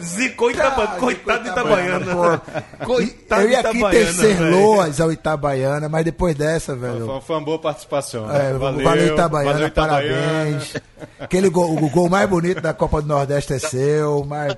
[0.02, 0.96] Zicou Itabaiana.
[0.98, 2.42] Coitado de Itabaiana.
[2.84, 7.06] Coitado eu ia aqui tecer loas ao Itabaiana, mas depois dessa, velho.
[7.06, 8.28] Foi, foi uma boa participação.
[8.30, 8.58] É, né?
[8.58, 10.26] valeu, Itabaiana, valeu, Itabaiana.
[10.26, 10.74] parabéns.
[11.20, 14.56] Aquele gol, o gol mais bonito da Copa do Nordeste é seu, mas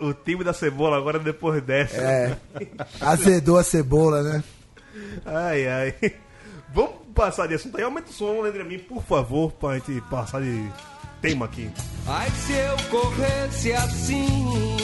[0.00, 1.96] O time da cebola agora depois dessa.
[1.96, 2.36] é,
[3.00, 4.42] azedou a cebola, né?
[5.24, 5.94] Ai, ai.
[6.72, 7.82] Vamos passar de assunto aí.
[7.82, 10.64] Aumenta o som, Leandro, mim, por favor, pra gente passar de
[11.20, 11.70] tema aqui.
[12.06, 14.76] Ai, se eu corresse assim,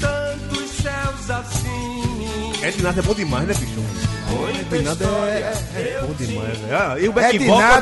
[0.00, 2.64] tantos céus assim.
[2.64, 3.80] Ednardo é bom demais, né, bicho?
[4.72, 6.76] Ednardo é, é bom demais, velho.
[6.76, 7.32] Ah, e o É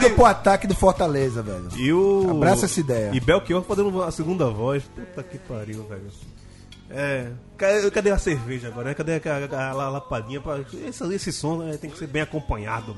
[0.01, 1.69] pode- pro ataque do Fortaleza, velho.
[1.77, 2.31] E o.
[2.31, 3.11] Abraça essa ideia.
[3.15, 4.83] E Belchior fazendo a segunda voz.
[4.95, 6.03] Puta que pariu, velho.
[6.95, 7.27] É.
[7.57, 8.89] ca- Cadê a cerveja agora?
[8.89, 8.95] né?
[8.95, 9.21] Cadê a,
[9.57, 10.41] a, a, a lapadinha?
[10.89, 12.97] Esse, esse som né, tem que ser bem acompanhado.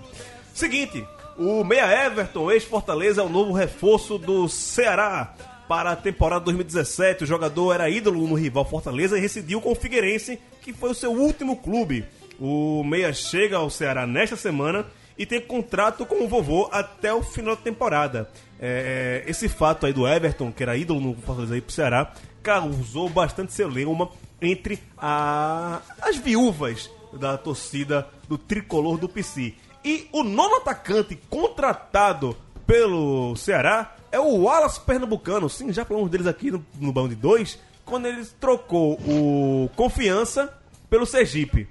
[0.54, 1.06] Seguinte,
[1.38, 5.34] o Meia Everton, ex-Fortaleza, é o novo reforço do Ceará.
[5.68, 9.74] Para a temporada 2017, o jogador era ídolo no rival Fortaleza e residiu com o
[9.74, 12.04] Figueirense, que foi o seu último clube.
[12.38, 14.86] O Meia chega ao Ceará nesta semana
[15.18, 18.30] e tem contrato com o vovô até o final da temporada.
[18.60, 22.12] É, esse fato aí do Everton, que era ídolo no Fortaleza aí pro Ceará,
[22.46, 24.08] causou bastante celeuma
[24.40, 29.54] entre a- as viúvas da torcida do tricolor do PC.
[29.84, 35.50] E o nono atacante contratado pelo Ceará é o Wallace Pernambucano.
[35.50, 40.56] Sim, já falamos deles aqui no, no Bão de Dois, quando ele trocou o Confiança
[40.88, 41.68] pelo Sergipe.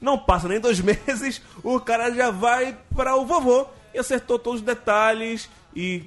[0.00, 4.60] Não passa nem dois meses, o cara já vai para o vovô e acertou todos
[4.60, 5.50] os detalhes.
[5.76, 6.02] E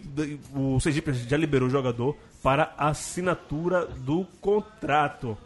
[0.55, 2.15] o Sergipe já liberou o jogador
[2.47, 5.37] para assinatura do contrato.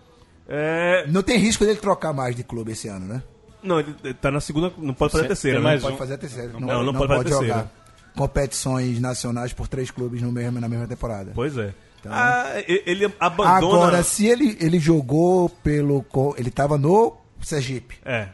[0.47, 3.23] É, Não tem risco dele trocar mais de clube esse ano, né?
[3.63, 5.57] não, ele tá na segunda, não pode fazer a terceira.
[5.57, 5.63] né?
[5.63, 5.97] mais Pode um.
[5.97, 6.53] fazer a terceira.
[6.53, 7.53] Não, Não, não não pode fazer pode, a terceira.
[7.59, 7.71] jogar
[8.15, 11.31] competições nacionais por três clubes no mesmo, na mesma temporada.
[11.33, 11.73] Pois é.
[12.05, 13.57] Ah, e- ele abandona.
[13.57, 16.05] Agora, se ele, ele jogou pelo.
[16.37, 17.97] Ele tava no Sergipe.
[18.05, 18.27] É.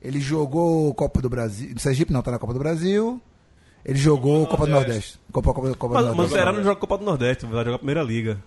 [0.00, 1.74] Ele jogou Copa do Brasil.
[1.78, 3.20] Sergipe não tá na Copa do Brasil.
[3.84, 5.20] Ele jogou Copa do Nordeste.
[5.30, 6.34] Copa, Copa, Copa Mas, do mas o Nordeste.
[6.34, 8.42] Ceará não joga Copa do Nordeste, vai jogar a primeira liga.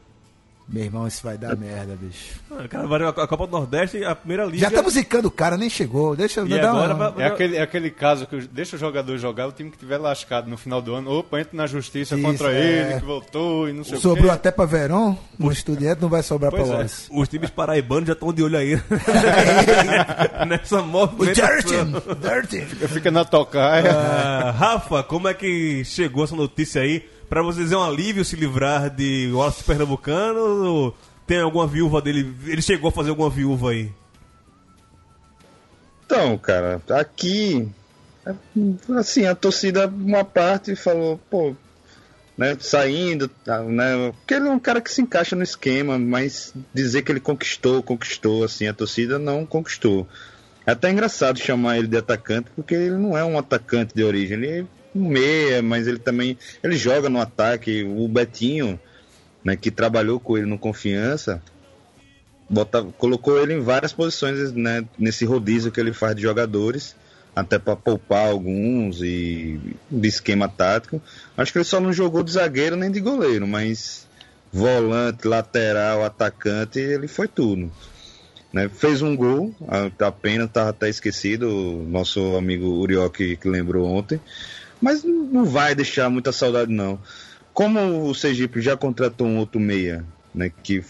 [0.69, 2.41] Meu irmão, isso vai dar merda, bicho.
[2.51, 4.57] Ah, Cara, vai- a Copa do Nordeste, a primeira liga.
[4.57, 6.13] Já estamos zicando o cara, nem chegou.
[6.13, 7.23] Deixa eu dar agora uma...
[7.23, 9.97] É aquele, é aquele caso que o- deixa o jogador jogar, o time que tiver
[9.97, 12.59] lascado no final do ano, opa, entra na justiça Isso, contra é.
[12.91, 14.33] ele, que voltou e não sei Sobrou o quê.
[14.35, 16.75] até pra Verão, no estudiante não vai sobrar Pois pra é.
[16.79, 17.07] Wallace.
[17.13, 18.73] Os times paraibanos já estão de olho aí.
[20.47, 21.85] Nessa O movimentação.
[22.19, 22.59] Dirty!
[22.59, 22.87] Dirty!
[22.89, 23.91] Fica na tocaia.
[23.91, 27.05] Ah, Rafa, como é que chegou essa notícia aí?
[27.29, 30.39] Pra vocês é um alívio se livrar de Wallace Pernambucano?
[30.39, 32.33] Ou tem alguma viúva dele?
[32.45, 33.91] Ele chegou a fazer alguma viúva aí?
[36.05, 37.67] Então, cara, aqui,
[38.97, 41.53] assim, a torcida, uma parte falou, pô,
[42.37, 46.53] né, saindo, tá, né, porque ele é um cara que se encaixa no esquema, mas
[46.73, 50.07] dizer que ele conquistou, conquistou, assim, a torcida não conquistou.
[50.65, 54.37] É até engraçado chamar ele de atacante, porque ele não é um atacante de origem,
[54.37, 58.79] ele um meia, mas ele também, ele joga no ataque, o Betinho,
[59.43, 61.41] né, que trabalhou com ele no Confiança,
[62.49, 66.95] bota, colocou ele em várias posições né, nesse rodízio que ele faz de jogadores,
[67.35, 69.59] até para poupar alguns e
[69.91, 71.01] de esquema tático.
[71.37, 74.07] Acho que ele só não jogou de zagueiro nem de goleiro, mas
[74.51, 77.71] volante, lateral, atacante, ele foi tudo.
[78.51, 78.69] Né?
[78.69, 83.85] Fez um gol, a, a pena estava até esquecido, o nosso amigo Urioque que lembrou
[83.85, 84.19] ontem,
[84.81, 86.99] mas não vai deixar muita saudade não.
[87.53, 90.83] Como o Sergipe já contratou um outro meia, né, que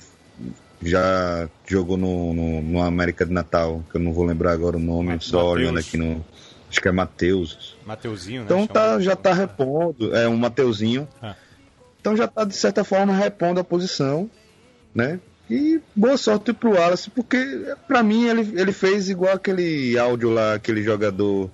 [0.81, 4.79] já jogou no, no, no América de Natal, que eu não vou lembrar agora o
[4.79, 5.51] nome, Ma- só Mateus.
[5.53, 6.23] olhando aqui no.
[6.69, 7.77] Acho que é Matheus.
[7.85, 8.45] Mateuzinho, né?
[8.45, 11.07] Então tá, já tá repondo, é um Mateuzinho.
[11.21, 11.35] Ah.
[12.01, 14.29] Então já tá de certa forma repondo a posição,
[14.93, 15.19] né?
[15.49, 20.55] E boa sorte pro Wallace, porque pra mim ele, ele fez igual aquele áudio lá,
[20.55, 21.49] aquele jogador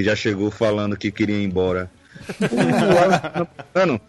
[0.00, 1.90] que já chegou falando que queria ir embora.
[2.40, 4.00] O mano,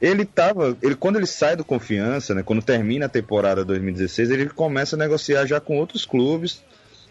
[0.00, 4.48] ele tava, ele quando ele sai do Confiança, né, quando termina a temporada 2016, ele
[4.48, 6.62] começa a negociar já com outros clubes.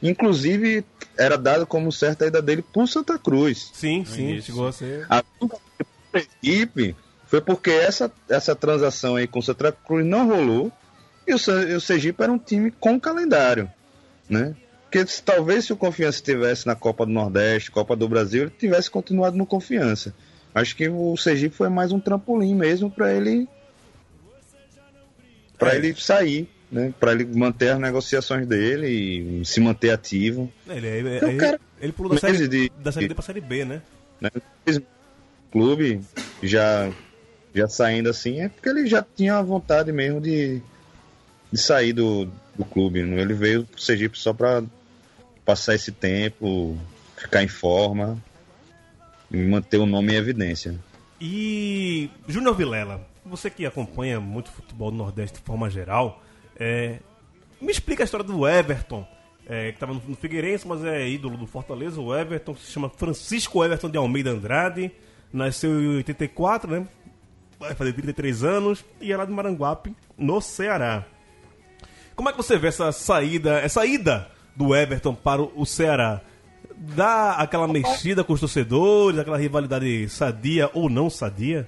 [0.02, 0.84] Inclusive
[1.18, 3.72] era dado como certa a ida dele pro Santa Cruz.
[3.74, 4.48] Sim, sim, Isso.
[4.48, 5.06] chegou a ser.
[5.10, 5.24] A
[6.14, 6.96] equipe
[7.28, 10.72] foi porque essa, essa transação aí com o Santa Cruz não rolou
[11.28, 11.38] e o,
[11.70, 13.72] e o Sergipe era um time com calendário,
[14.30, 14.56] né?
[14.96, 18.52] Porque se- talvez se o Confiança estivesse na Copa do Nordeste, Copa do Brasil, ele
[18.58, 20.16] tivesse continuado no Confiança.
[20.54, 23.46] Acho que o Sergipe foi mais um trampolim mesmo para ele
[25.58, 25.78] para É.
[25.78, 26.94] ele sair, né?
[26.98, 30.50] Para ele manter as negociações dele e se manter ativo.
[30.68, 33.42] Ele, ele, Então, ele- cara, ele pulou da série, de- da série D pra série
[33.42, 33.82] B, né?
[34.22, 34.30] né?
[35.52, 36.00] Clube
[36.42, 36.90] já
[37.54, 40.62] já saindo assim é porque ele já tinha a vontade mesmo de,
[41.52, 42.26] de sair do,
[42.58, 43.02] do clube.
[43.04, 43.22] né?
[43.22, 44.62] Ele veio pro Sergipe só para
[45.46, 46.78] passar esse tempo,
[47.16, 48.22] ficar em forma
[49.32, 50.76] e manter o nome em evidência.
[51.22, 56.22] E Júnior Vilela, você que acompanha muito futebol do Nordeste de forma geral,
[56.58, 57.00] é,
[57.62, 59.08] me explica a história do Everton,
[59.48, 62.02] é, que estava no, no Figueirense, mas é ídolo do Fortaleza.
[62.02, 64.92] O Everton se chama Francisco Everton de Almeida Andrade,
[65.32, 66.88] nasceu em 84, né?
[67.60, 71.06] Vai fazer 33 anos e é lá de Maranguape, no Ceará.
[72.16, 76.22] Como é que você vê essa saída, essa ida do Everton para o Ceará?
[76.78, 81.68] Dá aquela mexida com os torcedores, aquela rivalidade sadia ou não sadia?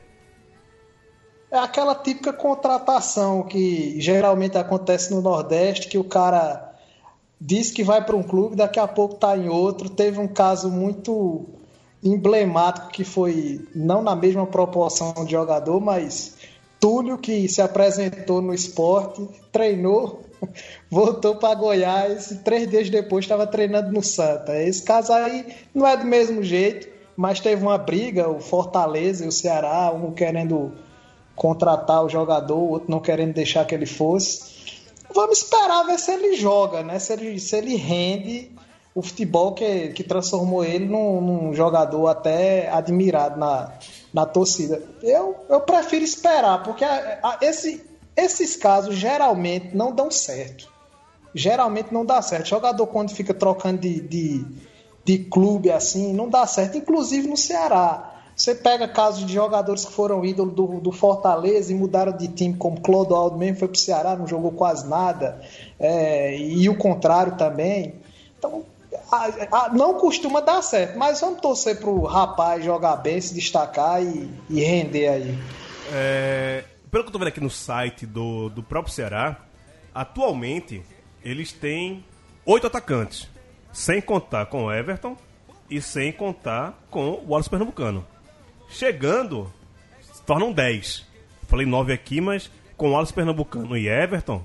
[1.50, 6.76] É aquela típica contratação que geralmente acontece no Nordeste, que o cara
[7.40, 9.90] diz que vai para um clube, daqui a pouco tá em outro.
[9.90, 11.46] Teve um caso muito
[12.04, 16.36] emblemático que foi não na mesma proporção de jogador, mas
[16.80, 20.22] Túlio que se apresentou no esporte, treinou,
[20.90, 24.56] voltou para Goiás e três dias depois estava treinando no Santa.
[24.62, 29.28] Esse caso aí não é do mesmo jeito, mas teve uma briga, o Fortaleza e
[29.28, 30.74] o Ceará, um querendo
[31.36, 34.56] contratar o jogador, o outro não querendo deixar que ele fosse.
[35.14, 37.00] Vamos esperar ver se ele joga, né?
[37.00, 38.52] Se ele, se ele rende
[38.94, 43.72] o futebol que, que transformou ele num, num jogador até admirado na,
[44.12, 44.82] na torcida.
[45.04, 47.84] Eu, eu prefiro esperar, porque a- a- esse,
[48.18, 50.68] esses casos geralmente não dão certo.
[51.36, 52.48] Geralmente não dá certo.
[52.48, 54.46] Jogador quando fica trocando de, de,
[55.06, 56.78] de clube assim, não dá certo.
[56.78, 58.16] Inclusive no Ceará.
[58.36, 62.56] Você pega casos de jogadores que foram ídolos do, do Fortaleza e mudaram de time,
[62.56, 65.42] como Clodoaldo mesmo foi pro Ceará, não jogou quase nada.
[65.80, 67.96] É, e o contrário também.
[68.38, 68.64] Então,
[69.12, 74.04] a- a- não costuma dar certo, mas vamos torcer pro rapaz jogar bem, se destacar
[74.04, 75.36] e, e render aí.
[75.92, 76.64] É,
[76.98, 79.38] pelo que eu tô vendo aqui no site do, do próprio Ceará,
[79.94, 80.82] atualmente
[81.24, 82.04] eles têm
[82.44, 83.28] oito atacantes,
[83.72, 85.16] sem contar com o Everton
[85.70, 88.04] e sem contar com o Wallace Pernambucano.
[88.70, 89.52] Chegando,
[90.02, 91.06] se tornam 10.
[91.48, 94.42] Falei 9 aqui, mas com Wallace Pernambucano e Everton,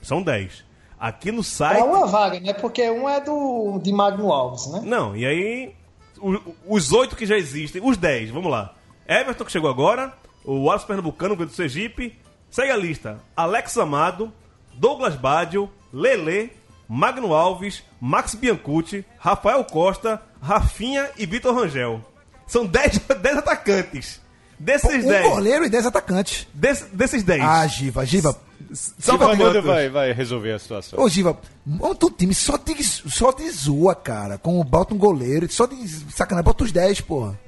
[0.00, 0.64] são 10.
[0.98, 1.82] Aqui no É site.
[1.82, 2.52] uma vaga, né?
[2.54, 4.80] Porque um é do de Magno Alves, né?
[4.84, 5.74] Não, e aí.
[6.18, 8.74] o- os oito que já existem, os 10, vamos lá.
[9.08, 10.12] Everton, que chegou agora,
[10.44, 12.18] o Wallace Pernambucano, do Sergipe.
[12.50, 14.32] Segue a lista: Alex Amado,
[14.74, 16.52] Douglas Badio, Lele,
[16.88, 22.04] Magno Alves, Max Biancucci, Rafael Costa, Rafinha e Vitor Rangel.
[22.46, 24.20] São 10 10 atacantes.
[24.58, 25.30] Desses Um 10.
[25.30, 26.46] goleiro e 10 atacantes.
[26.52, 27.42] Desse- desses 10.
[27.42, 28.36] Ah, Giva, Giva.
[28.74, 29.64] salva Givanildo quantos?
[29.70, 30.98] vai, vai resolver a situação.
[31.00, 34.36] Ô, Giva, monta um time só de, só de zoa, cara.
[34.36, 37.40] Com, bota um goleiro, só de sacanagem, bota os 10, porra.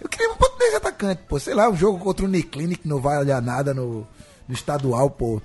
[0.00, 1.38] Eu queria botar 10 atacantes, pô.
[1.38, 4.06] Sei lá, um jogo contra o Uniclinic que não vai olhar nada no,
[4.48, 5.40] no estadual, pô.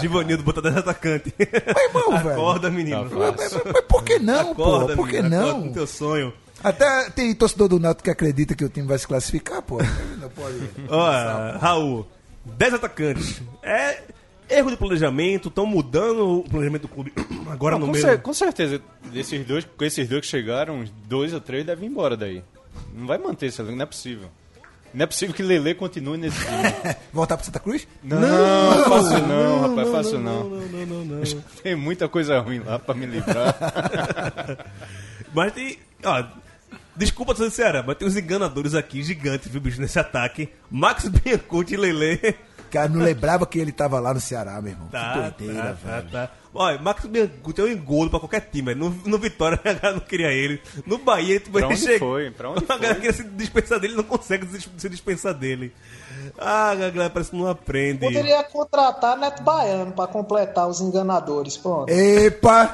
[0.00, 1.32] Givanildo botar 10 atacantes.
[1.38, 2.32] Mas, irmão, velho.
[2.32, 3.08] Acorda, menino.
[3.10, 5.02] Mas, mas- mas por que não, Acorda, pô?
[5.02, 5.66] Por que menino, acorda não?
[5.66, 6.32] no teu sonho.
[6.62, 9.78] Até tem torcedor do Náutico que acredita que o time vai se classificar, pô.
[10.20, 10.56] Não pode.
[10.88, 12.06] Ó, Raul,
[12.44, 13.40] 10 atacantes.
[13.62, 14.02] É
[14.50, 17.12] erro de planejamento, estão mudando o planejamento do clube
[17.50, 18.04] agora Não, no com, meio.
[18.04, 18.80] cer- com certeza,
[19.12, 22.42] desses dois, com esses dois que chegaram, uns dois ou três devem ir embora daí.
[22.94, 24.30] Não vai manter esse elenco, não é possível.
[24.92, 26.96] Não é possível que Lele continue nesse time.
[27.12, 27.86] Voltar pro Santa Cruz?
[28.02, 30.48] Não, não, fácil não, rapaz, fácil não.
[30.48, 31.22] Não, não, não, não.
[31.62, 33.54] Tem muita coisa ruim lá pra me livrar.
[35.34, 35.78] Mas tem.
[36.02, 36.24] Ó,
[36.96, 40.48] desculpa ser sincera, mas tem uns enganadores aqui gigantes, viu, bicho, nesse ataque.
[40.70, 42.34] Max Biancucci e Lele.
[42.70, 44.88] Cara, não lembrava que ele tava lá no Ceará, meu irmão.
[44.88, 46.10] Tá, que doideira, tá, velho.
[46.10, 46.32] tá, tá.
[46.54, 48.74] Olha, Max Biancucci é um engodo pra qualquer time.
[48.74, 50.60] No, no Vitória a galera não queria ele.
[50.86, 52.30] No Bahia, tu Pra ele onde chega- foi?
[52.30, 53.00] Pra onde A galera foi?
[53.02, 55.72] queria se dispensar dele não consegue se- dispensar dele.
[56.38, 58.00] Ah, a galera parece que não aprende.
[58.00, 61.56] Poderia contratar Neto Baiano pra completar os enganadores.
[61.56, 61.88] Pronto.
[61.90, 62.72] Epa!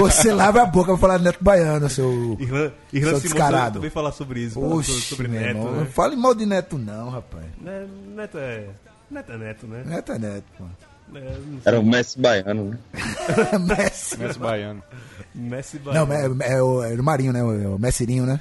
[0.00, 2.36] Você lava a boca pra falar Neto Baiano, seu.
[2.40, 3.74] Irlan, Irlan Seu descarado.
[3.74, 4.60] também falar sobre isso.
[4.60, 5.72] Oxi, sobre meu Neto, irmão.
[5.72, 5.78] né?
[5.80, 7.44] Não fale mal de Neto, não, rapaz.
[7.60, 8.66] Né, Neto é.
[9.10, 9.82] Neto é Neto, né?
[9.86, 10.64] Neto é Neto, pô.
[11.14, 11.60] É, não.
[11.64, 12.78] Era o Messi baiano, né?
[13.76, 14.18] Messi.
[14.18, 14.82] Messi baiano.
[15.34, 16.42] Messi Não, Baiano.
[16.42, 17.42] é, é o, é o Marinho, né?
[17.42, 18.40] O, o Messirinho, né?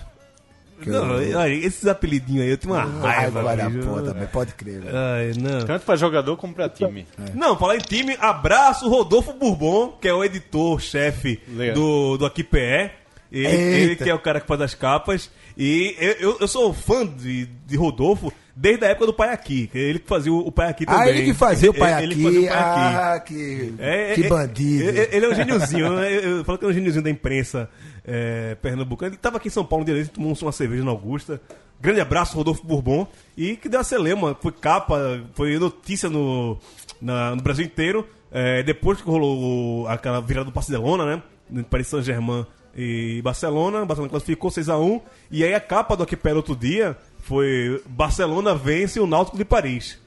[0.81, 3.41] que Não, eu- olha, esses apelidinhos aí eu tenho uma raiva.
[3.41, 4.95] Raiva da porra também, pode crer, velho.
[4.95, 5.65] Ai, não.
[5.65, 7.07] Tanto pra jogador como pra time.
[7.33, 11.41] Não, falar em time, abraço Rodolfo Bourbon, que é o editor-chefe
[11.73, 12.91] do, do Aqui PE.
[13.31, 15.29] Ele, ele que é o cara que faz as capas.
[15.57, 19.67] E eu, eu, sou fã de, de Rodolfo desde a época do Pai Aqui.
[19.67, 21.01] que Ele que fazia o, Pai Aqui também.
[21.01, 22.15] Ah, ele que fazia o pai Ele aqui.
[22.15, 22.95] que fazia o Pai Aqui.
[22.95, 24.89] Ah, que, É, que é, bandido.
[24.99, 25.95] é, Ele é um geniozinho.
[25.95, 26.13] né?
[26.15, 27.69] Eu, eu falo que é um geniozinho da imprensa
[28.05, 29.09] é, pernambucana.
[29.09, 31.41] Ele estava aqui em São Paulo desses, tomou uma cerveja na Augusta.
[31.81, 33.07] Grande abraço, Rodolfo Bourbon.
[33.35, 34.37] E que deu a celema.
[34.39, 36.57] Foi capa, foi notícia no,
[37.01, 38.07] na- no Brasil inteiro.
[38.31, 41.23] É, depois que rolou aquela virada do Barcelona, né?
[41.49, 42.45] No Paris Saint-Germain
[42.77, 43.85] e Barcelona.
[43.85, 45.01] Barcelona classificou 6x1.
[45.31, 49.99] E aí a capa do Aquipé outro dia foi Barcelona vence o Náutico de Paris.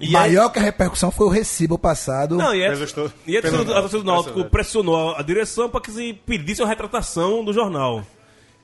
[0.00, 2.36] E aí- Maior que a repercussão foi o recibo passado.
[2.36, 2.68] não, e, é,
[3.26, 4.44] e a, torcida, do- a Náutico Náutico.
[4.46, 8.02] pressionou a, a direção para que se pedisse a retratação do jornal.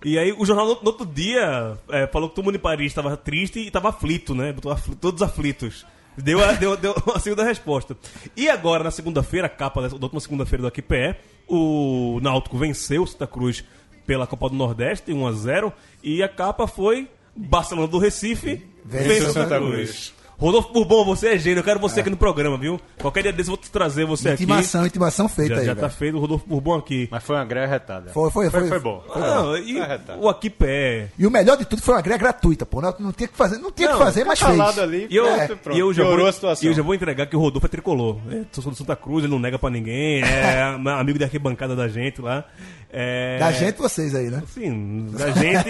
[0.05, 2.87] E aí o jornal no, no outro dia é, falou que todo mundo em Paris
[2.93, 4.55] estava triste e estava aflito, né?
[5.01, 5.85] Todos aflitos.
[6.17, 7.97] Deu a, deu, deu a segunda resposta.
[8.37, 13.07] E agora, na segunda-feira, a capa da última segunda-feira do Aquipé, o Náutico venceu o
[13.07, 13.65] Santa Cruz
[14.07, 19.33] pela Copa do Nordeste, 1x0, e a capa foi Barcelona do Recife Venceu venceu o
[19.33, 19.73] Santa Santa Cruz.
[19.73, 20.15] Cruz.
[20.41, 22.81] Rodolfo Bourbon, você é gênio, eu quero você aqui no programa, viu?
[23.01, 24.89] Qualquer dia desse eu vou te trazer você intimação, aqui.
[24.91, 25.87] intimação feita Já, aí, já velho.
[25.89, 27.09] tá feito o Rodolfo Bourbon aqui.
[27.11, 28.11] Mas foi uma greia retada.
[28.13, 28.61] Foi, foi, foi.
[28.61, 29.03] Foi, foi bom.
[29.13, 29.57] Foi Não, bom.
[29.57, 29.81] e
[30.21, 31.09] o Aquipé.
[31.19, 32.81] E o melhor de tudo foi uma greia gratuita, pô.
[32.81, 34.79] Não, não tinha que fazer, não tinha Não, que fazer, mas fez.
[34.79, 35.25] Ali, E eu,
[35.59, 35.77] pronto.
[35.77, 36.65] e eu já Piorou vou, a situação.
[36.65, 38.19] e eu já vou entregar que o Rodolfo é tricolor.
[38.31, 40.63] É, sou do Santa Cruz, ele não nega pra ninguém, é
[41.01, 42.45] amigo da arquibancada da gente lá.
[42.93, 44.41] É, Da gente, vocês aí, né?
[44.55, 45.69] Sim, da gente,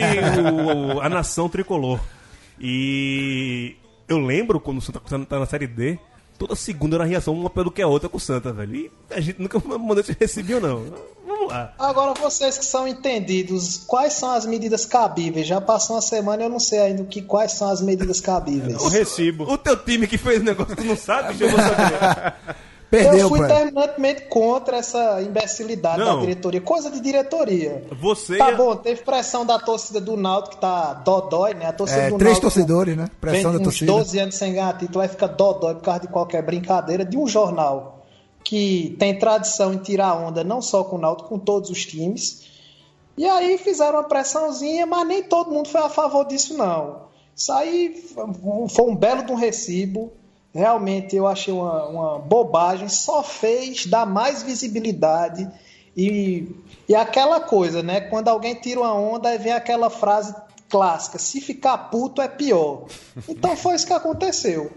[0.53, 1.99] o- a nação tricolor.
[2.61, 3.77] E
[4.09, 5.99] eu lembro quando o Santa Cruz tá na Série D,
[6.39, 8.75] toda segunda era reação uma pelo que a outra com o Santa, velho.
[8.75, 10.85] E a gente nunca mandou esse recebido, não.
[11.27, 11.75] Vamos lá.
[11.79, 15.47] Agora, vocês que são entendidos, quais são as medidas cabíveis?
[15.47, 18.21] Já passou uma semana e eu não sei ainda o que, quais são as medidas
[18.21, 18.81] cabíveis.
[18.81, 19.45] O recibo.
[19.45, 21.35] O teu time que fez o negócio, tu não sabe?
[21.35, 22.35] Deixa eu vou saber.
[22.91, 26.15] Perdeu, eu fui terminantemente contra essa imbecilidade Não.
[26.15, 26.61] da diretoria.
[26.61, 27.85] Coisa de diretoria.
[28.01, 28.39] Você.
[28.39, 31.67] Tá bom, teve pressão da torcida do Náutico, que tá dodói, né?
[31.67, 33.09] A torcida É, do três Náutico torcedores, né?
[33.21, 33.93] Pressão da uns torcida.
[33.93, 37.27] 12 anos sem ganhar título, aí fica dodói por causa de qualquer brincadeira de um
[37.27, 38.07] jornal
[38.43, 42.49] que tem tradição em tirar onda não só com o Náutico, com todos os times.
[43.19, 47.09] E aí fizeram uma pressãozinha, mas nem todo mundo foi a favor disso, não.
[47.37, 48.03] Isso aí
[48.71, 50.13] foi um belo de um recibo.
[50.55, 55.49] Realmente eu achei uma, uma bobagem, só fez dar mais visibilidade.
[55.97, 56.49] E,
[56.89, 58.01] e aquela coisa, né?
[58.01, 60.35] Quando alguém tira uma onda, aí vem aquela frase
[60.69, 62.87] clássica: se ficar puto é pior.
[63.29, 64.73] Então foi isso que aconteceu.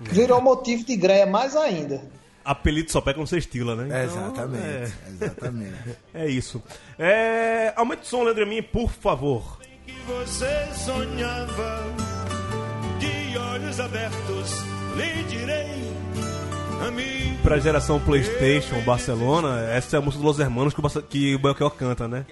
[0.00, 2.02] Virou motivo de greia mais ainda.
[2.44, 3.86] Apelido só pega não ser estila, né?
[3.86, 5.74] Então, exatamente, exatamente.
[6.12, 6.62] É, é isso.
[6.98, 9.58] É, aumente o som, Leandro Amin, por favor.
[9.86, 11.82] que você sonhava.
[12.98, 14.64] De olhos abertos,
[14.96, 15.74] lhe direi.
[17.42, 21.38] Pra geração Playstation, Barcelona, essa é a música dos Los Hermanos que o, que o
[21.38, 22.24] Belchior canta, né?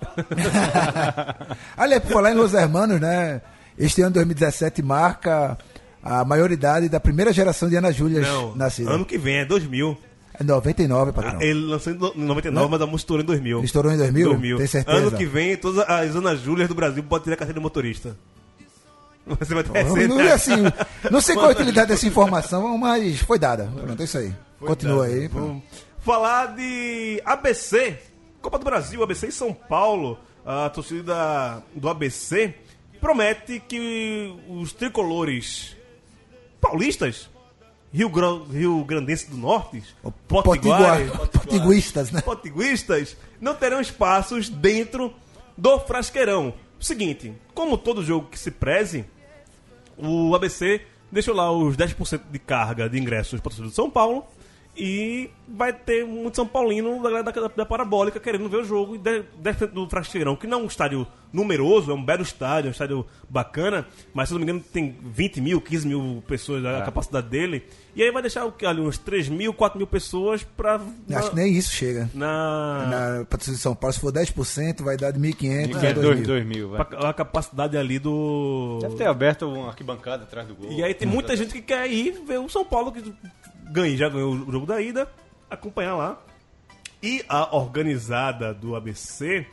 [1.76, 3.40] Aliás, por falar em Los Hermanos, né?
[3.78, 5.56] Este ano 2017 marca
[6.02, 8.90] a maioridade da primeira geração de Ana Júlias Não, nascida.
[8.90, 9.96] ano que vem, é 2000.
[10.40, 11.38] É 99, patrão.
[11.40, 13.64] Ah, Ele lançou em do- em 99, mas a música estourou em 2000.
[13.64, 14.56] Estourou em 2000?
[14.58, 14.96] Tem certeza?
[14.98, 18.16] Ano que vem, todas as Ana Júlias do Brasil podem ter a carteira de motorista.
[19.38, 20.52] Você vai ter Não, não, é assim,
[21.10, 23.70] não sei qual a utilidade dessa informação, mas foi dada.
[23.74, 24.34] Pronto, é isso aí.
[24.60, 25.28] Continua aí.
[25.28, 25.62] Vamos
[26.00, 27.98] falar de ABC,
[28.40, 30.18] Copa do Brasil, ABC em São Paulo.
[30.46, 32.54] A torcida do ABC
[33.00, 35.76] promete que os tricolores
[36.60, 37.28] paulistas,
[37.92, 39.82] Rio, Gran- Rio Grandense do Norte,
[40.26, 41.00] Potiguar-
[41.32, 42.20] Potiguistas, né?
[42.20, 45.12] potiguistas não terão espaços dentro
[45.56, 46.52] do frasqueirão.
[46.80, 49.04] Seguinte, como todo jogo que se preze,
[49.98, 50.80] o ABC
[51.10, 54.26] deixou lá os 10% de carga de ingressos para o de São Paulo
[54.78, 58.98] e vai ter muito São Paulino da, da, da Parabólica querendo ver o jogo e
[58.98, 62.70] 10% 10% do Frasqueirão, que não é um estádio numeroso, é um belo estádio, é
[62.70, 66.82] um estádio bacana, mas se não me engano tem 20 mil, 15 mil pessoas a
[66.82, 67.64] capacidade dele,
[67.96, 70.80] e aí vai deixar ali uns 3 mil, 4 mil pessoas para
[71.14, 72.08] Acho que nem isso chega.
[72.14, 72.86] na,
[73.18, 76.26] Na Patrícia de São Paulo, se for 10%, vai dar de 1.500 a 2 2.000.
[76.26, 76.84] dois mil, vai.
[76.84, 80.70] pra- a capacidade ali do Deve ter aberto uma arquibancada atrás do gol.
[80.72, 83.12] E aí tem muita gente que quer ir ver o São Paulo que
[83.70, 85.08] ganha, já ganhou o jogo da ida,
[85.50, 86.18] acompanhar lá.
[87.02, 89.46] E a organizada do ABC,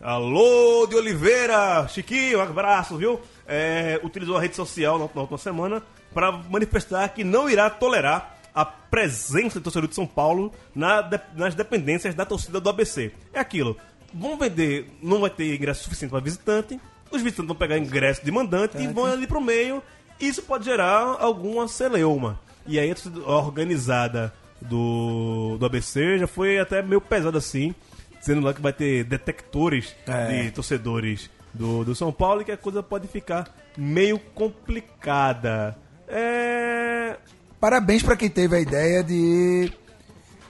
[0.00, 3.20] alô de Oliveira, Chiquinho, um abraço, viu?
[3.46, 5.82] É, utilizou a rede social na, na última semana
[6.12, 11.20] para manifestar que não irá tolerar a presença do torcedor de São Paulo na de-
[11.36, 13.12] nas dependências da torcida do ABC.
[13.32, 13.76] É aquilo.
[14.12, 16.80] Vão vender, não vai ter ingresso suficiente para visitante,
[17.12, 19.80] os visitantes vão pegar ingresso de mandante e vão ali pro meio.
[20.18, 22.38] Isso pode gerar alguma celeuma.
[22.70, 27.74] E aí a torcida organizada do, do ABC já foi até meio pesada assim,
[28.18, 30.42] dizendo lá que vai ter detectores É.
[30.44, 35.76] de torcedores do, do São Paulo e que a coisa pode ficar meio complicada.
[36.08, 37.16] É.
[37.58, 39.72] Parabéns para quem teve a ideia de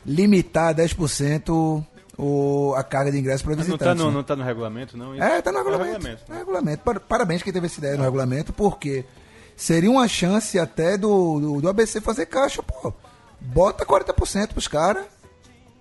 [0.06, 1.84] limitar a 10%
[2.18, 3.86] o, a carga de ingresso para não visitantes.
[3.86, 4.14] tá, no, né?
[4.16, 5.14] não tá no regulamento, não?
[5.14, 5.22] Isso?
[5.24, 5.92] É, tá no É regulamento.
[5.92, 6.22] regulamento.
[6.32, 6.82] É regulamento.
[6.84, 9.04] Par- Parabéns quem teve essa ideia no regulamento, porque
[9.61, 12.92] seria uma chance até do, do, do ABC fazer caixa, pô.
[13.38, 15.04] Bota 40% pros caras,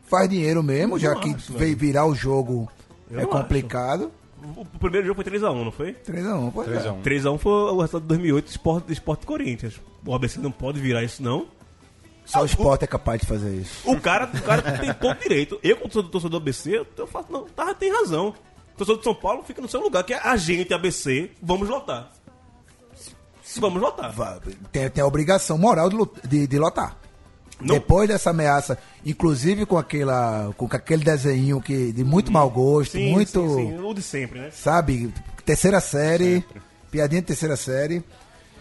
[0.03, 2.69] faz dinheiro mesmo, já que veio virar o jogo
[3.09, 4.11] Eu é complicado.
[4.55, 5.93] O, o primeiro jogo foi 3x1, não foi?
[5.93, 6.63] 3x1, pô.
[6.63, 7.01] 3x1.
[7.01, 9.82] 3x1 foi o resultado de 2008 do Sport, do Sport Corinthians.
[10.05, 11.47] O ABC não pode virar isso, não.
[12.25, 13.89] Só o esporte é capaz de fazer isso.
[13.89, 15.59] O cara, o cara tem todo direito.
[15.63, 18.36] Eu, como torcedor, torcedor do ABC, eu faço, não, tá, tem razão.
[18.73, 21.67] O torcedor de São Paulo fica no seu lugar, que é a gente, ABC, vamos
[21.67, 22.11] lotar.
[23.57, 24.13] Vamos lotar.
[24.71, 25.97] Tem, tem a obrigação moral de,
[26.27, 26.95] de, de lotar.
[27.59, 32.93] Não- Depois dessa ameaça, inclusive com aquela com aquele desenho que de muito mau gosto,
[32.93, 34.49] Sim, muito, sim, sim, o de sempre, né?
[34.51, 35.13] sabe,
[35.45, 36.45] terceira série,
[36.89, 38.01] piadinha de terceira série.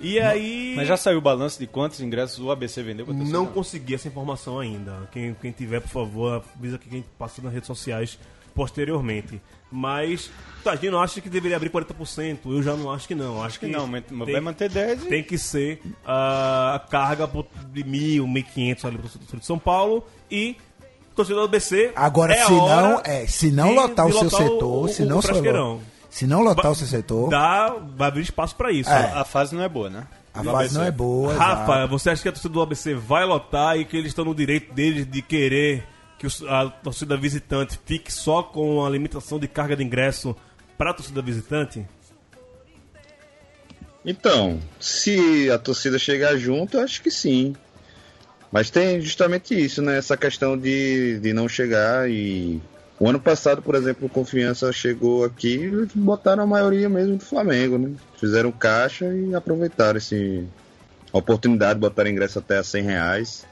[0.01, 0.75] E aí.
[0.77, 3.15] Mas já saiu o balanço de quantos ingressos o ABC vendeu pra?
[3.15, 5.09] Não consegui essa informação ainda.
[5.13, 8.19] Quem, quem tiver, por favor, avisa que quem passou nas redes sociais
[8.59, 9.41] posteriormente.
[9.71, 10.31] Mas
[10.65, 12.39] Tadinho acha que deveria abrir 40%.
[12.47, 13.43] Eu já não acho que não.
[13.43, 15.09] Acho que que não, mas tem- vai manter 10 e...
[15.09, 17.31] Tem que ser ah, a carga
[17.73, 20.57] de mil, mil e quinhentos ali pro torcedor de São Paulo e
[21.15, 21.93] torcedor do BC.
[21.95, 22.61] Agora, é a se não,
[22.95, 25.23] hora é, se não de- lotar de o seu lotar setor, o- se o não
[25.23, 25.81] frasqueirão.
[26.11, 28.91] se não lotar Ba- o seu setor, Dá, vai abrir espaço pra isso.
[28.91, 30.07] A, a fase não é boa, né?
[30.35, 30.79] a Do fase ABC.
[30.79, 31.35] não é boa.
[31.35, 31.89] Rafa, exato.
[31.89, 34.73] você acha que a torcida do ABC vai lotar e que eles estão no direito
[34.73, 35.85] deles de querer
[36.19, 40.35] que a torcida visitante fique só com a limitação de carga de ingresso
[40.77, 41.87] para a torcida visitante?
[44.05, 47.55] Então, se a torcida chegar junto, acho que sim.
[48.51, 49.99] Mas tem justamente isso, né?
[49.99, 52.61] Essa questão de, de não chegar e.
[53.01, 57.25] O ano passado, por exemplo, o Confiança chegou aqui e botaram a maioria mesmo do
[57.25, 57.93] Flamengo, né?
[58.19, 60.45] Fizeram caixa e aproveitaram esse,
[61.13, 63.47] a oportunidade de botar ingresso até a 100 reais.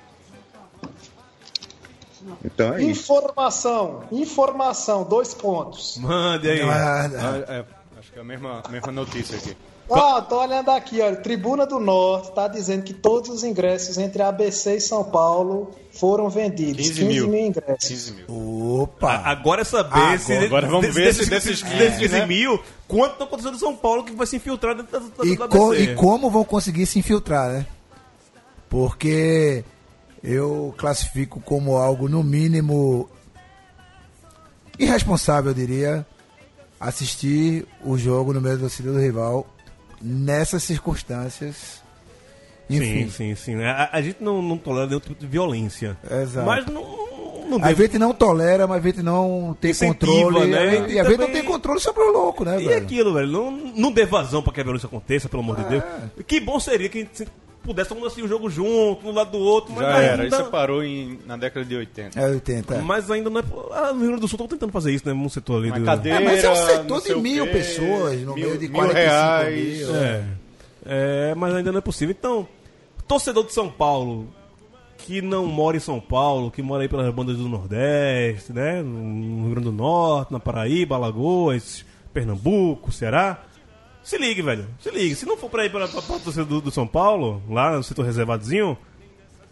[2.45, 3.01] Então é isso.
[3.12, 5.97] Informação, informação, dois pontos.
[5.99, 6.61] Mande aí.
[6.62, 7.64] Ah, Ah, é,
[7.99, 9.57] acho que é a mesma, mesma notícia aqui.
[9.89, 14.20] Ah, tô olhando aqui, olha, Tribuna do Norte tá dizendo que todos os ingressos entre
[14.20, 16.89] ABC e São Paulo foram vendidos.
[16.89, 17.29] 15 15 mil.
[17.29, 17.89] mil, ingressos.
[17.89, 18.81] 15 mil.
[18.83, 19.22] Opa!
[19.24, 22.27] Agora é saber Agora- se agora vamos ver se desses, desses desses 15, 15 né?
[22.27, 25.37] mil, quanto estão acontecendo em São Paulo que vai se infiltrar dentro da, da, e,
[25.37, 25.83] da co- ABC.
[25.85, 27.66] e como vão conseguir se infiltrar, né?
[28.68, 29.64] Porque
[30.27, 33.09] eu classifico como algo, no mínimo,
[34.79, 36.07] irresponsável, eu diria,
[36.79, 39.47] assistir o jogo no meio do torcida do rival
[40.03, 41.81] nessas circunstâncias.
[42.68, 43.62] Enfim, Sim, sim, sim.
[43.64, 45.97] A, a gente não, não tolera nenhum tipo de violência.
[46.11, 46.45] Exato.
[46.45, 46.83] Mas não,
[47.49, 50.51] não a deve- gente não tolera, mas a gente não tem Incentiva, controle.
[50.51, 50.59] né?
[50.59, 52.83] a gente- E a gente não também- tem controle sobre o louco, né, E velho?
[52.85, 55.85] aquilo, velho, não, não dê vazão pra que a violência aconteça, pelo amor de Deus.
[56.27, 57.29] Que bom seria que a gente
[57.67, 60.37] pudesse todo mundo assistir o jogo junto, um lado do outro, mas Já era, ainda,
[60.37, 62.19] isso parou em, na década de 80.
[62.19, 62.75] É 80.
[62.75, 62.81] é.
[62.81, 63.45] mas ainda não é.
[63.73, 65.12] Ah, no Rio Grande do Sul estão tentando fazer isso, né?
[65.12, 65.85] Um setor ali Uma do.
[65.85, 68.77] cadeira, É, mas é um setor de mil quê, pessoas, no mil, meio de mil
[68.81, 69.79] 45 reais.
[69.79, 69.97] mil.
[69.97, 70.25] É.
[70.87, 72.14] É, mas ainda não é possível.
[72.19, 72.47] Então,
[73.09, 74.29] torcedor de São Paulo,
[74.99, 78.83] que não mora em São Paulo, que mora aí pelas bandas do Nordeste, né?
[78.83, 83.43] No Rio Grande do Norte, na Paraíba, Alagoas, Pernambuco, Ceará.
[84.07, 84.69] Se ligue, velho.
[84.81, 85.17] Se ligue.
[85.17, 87.83] Se não for pra ir pra, pra, pra torcida do, do São Paulo, lá no
[87.83, 88.79] setor reservadozinho,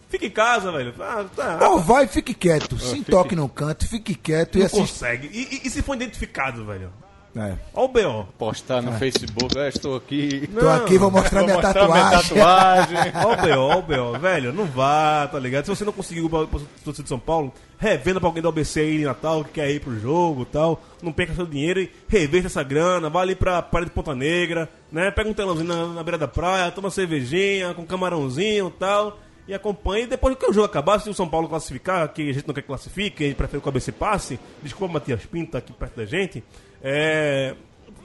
[0.08, 0.94] fique em casa, velho.
[1.00, 1.68] Ah, tá.
[1.70, 2.78] Ou vai, fique quieto.
[2.78, 4.80] Se toque no canto, fique quieto e não assiste.
[4.92, 5.26] consegue.
[5.32, 6.92] E, e- e se for identificado, velho?
[7.36, 7.54] É.
[7.74, 8.24] Ó o B.O.
[8.38, 10.48] Postar no Facebook, ah, estou aqui.
[10.56, 12.96] Tô aqui, vou mostrar Vou minha mostrar minha tatuagem.
[12.96, 13.12] tatuagem.
[13.26, 15.64] Ó o B.O., ó o B.O., velho, não vá, tá ligado?
[15.64, 16.46] Se você não conseguiu pra
[16.84, 19.80] torcida de São Paulo, revenda pra alguém do ABC aí em Natal que quer ir
[19.80, 20.80] pro jogo e tal.
[21.02, 23.10] Não perca seu dinheiro e reverta essa grana.
[23.10, 25.10] Vai ali pra Praia de Ponta Negra, né?
[25.10, 29.18] Pega um telãozinho na, na beira da praia, toma uma cervejinha com camarãozinho e tal.
[29.46, 30.04] E acompanha.
[30.04, 32.54] E depois que o jogo acabar, se o São Paulo classificar, que a gente não
[32.54, 34.38] quer que classifique, gente prefere que o ABC passe.
[34.62, 36.42] Desculpa, Matias Pinto, tá aqui perto da gente.
[36.82, 37.54] É.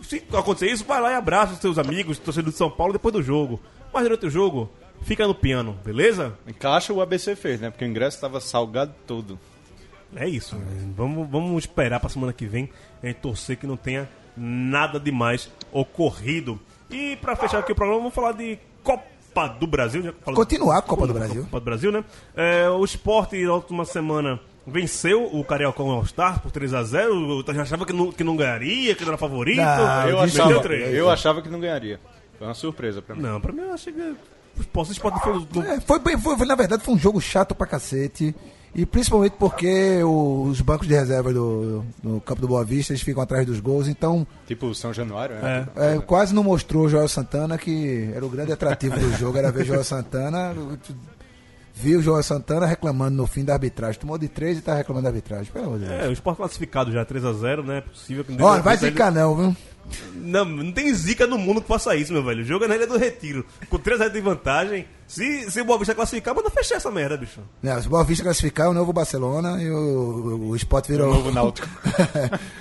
[0.01, 3.13] Se acontecer isso, vai lá e abraça os seus amigos, torcedores de São Paulo depois
[3.13, 3.59] do jogo.
[3.93, 4.69] Mas durante o jogo,
[5.01, 6.37] fica no piano, beleza?
[6.47, 7.69] Encaixa o ABC fez, né?
[7.69, 9.37] Porque o ingresso estava salgado todo.
[10.15, 10.57] É isso.
[10.95, 12.69] Vamos, vamos esperar pra semana que vem
[13.03, 16.59] gente torcer que não tenha nada demais ocorrido.
[16.89, 19.18] E pra fechar aqui o programa, vamos falar de Copa
[19.59, 20.01] do Brasil.
[20.03, 21.43] Já falamos- Continuar a Copa do Brasil.
[21.43, 22.03] Copa do Brasil, né?
[22.35, 27.43] É, o Sport, na última semana, venceu o Cariocão All-Star por 3x0.
[27.47, 29.57] Eu já achava que não, que não ganharia, que não era favorito.
[29.57, 30.51] Não, eu, achava,
[30.97, 31.99] eu achava que não ganharia.
[32.37, 33.21] Foi uma surpresa pra mim.
[33.21, 36.55] Não, pra mim eu achei que o Sport, o Sport foi, É, foi- foi- na
[36.55, 38.33] verdade, foi um jogo chato pra cacete.
[38.75, 43.01] E principalmente porque o- os bancos de reserva do, do campo do Boa Vista eles
[43.01, 43.87] ficam atrás dos gols.
[43.87, 45.67] Então, Tipo o São Januário, né?
[45.75, 49.51] é, quase não mostrou o Joel Santana, que era o grande atrativo do jogo, era
[49.51, 50.53] ver Joel Santana.
[51.73, 53.99] Viu o Joel Santana reclamando no fim da arbitragem.
[53.99, 55.51] Tomou de três e tá reclamando da arbitragem.
[55.51, 56.01] Pelo amor de Deus.
[56.03, 57.77] É, o Sport classificado já 3x0, né?
[57.77, 59.55] É possível que não vai zicar não, viu?
[60.15, 62.41] Não, não tem zica no mundo que faça isso, meu velho.
[62.41, 63.45] O jogo é na Ilha do Retiro.
[63.69, 64.85] Com 3x0 de vantagem.
[65.07, 67.39] Se, se o Boa Vista classificar, manda fechar essa merda, bicho.
[67.63, 71.07] Não, se o Boa Vista classificar, é o novo Barcelona e o, o Sport vira
[71.07, 71.13] o...
[71.13, 71.67] Novo Náutico.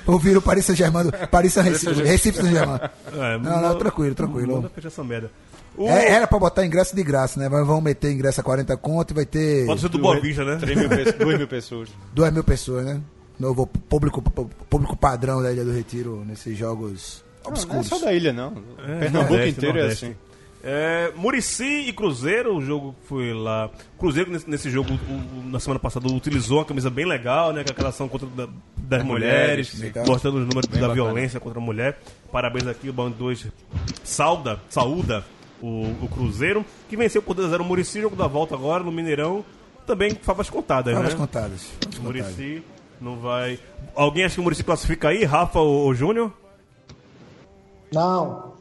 [0.06, 2.80] Ou vira o Paris Saint-Germain, Paris Saint-Recife Recife Saint-Germain.
[3.12, 4.56] É, Não, não, tranquilo, tranquilo.
[4.56, 5.30] Manda fechar essa merda.
[5.76, 5.86] O...
[5.88, 7.48] É, era pra botar ingresso de graça, né?
[7.48, 10.44] Mas vão meter ingresso a 40 conto e vai ter Pode ser do Boa Vista,
[10.44, 10.56] né?
[10.56, 11.88] 3 mil, pe- 2 mil pessoas.
[12.14, 13.00] 2 mil pessoas, né?
[13.38, 14.20] Novo público,
[14.68, 17.86] público padrão da Ilha do Retiro nesses jogos Não, não é obscuros.
[17.86, 18.52] só da ilha, não.
[18.78, 20.04] É, Pernambuco Nordeste, inteiro Nordeste.
[20.04, 20.16] é assim.
[20.64, 23.70] É, Murici e Cruzeiro, o jogo foi lá.
[23.96, 27.62] Cruzeiro nesse, nesse jogo, o- o- na semana passada, utilizou uma camisa bem legal, né?
[27.62, 30.04] Com aquela ação contra da- das mulheres, mulheres, legal.
[30.04, 30.94] mostrando os números Bem da bacana.
[31.06, 32.00] violência contra a mulher.
[32.32, 33.46] Parabéns aqui, o Bando 2
[34.02, 35.24] sauda, saúda
[35.62, 39.44] o, o Cruzeiro, que venceu por 2x0 o Murici, jogo da volta agora no Mineirão.
[39.86, 41.18] Também favas contadas, Favas né?
[41.18, 41.62] contadas.
[41.62, 41.98] favas contadas.
[42.00, 42.62] Murici
[43.00, 43.58] não vai.
[43.94, 45.24] Alguém acha que o Murici classifica aí?
[45.24, 46.32] Rafa ou, ou Júnior?
[47.92, 48.54] Não.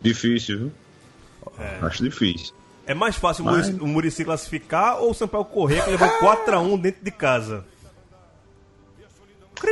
[0.00, 0.72] Difícil, viu?
[1.82, 2.54] Acho difícil.
[2.86, 6.08] É mais fácil o Mas- Muricy, o Muricy classificar ou o Sampaio correr que levou
[6.20, 7.64] 4x1 dentro de casa?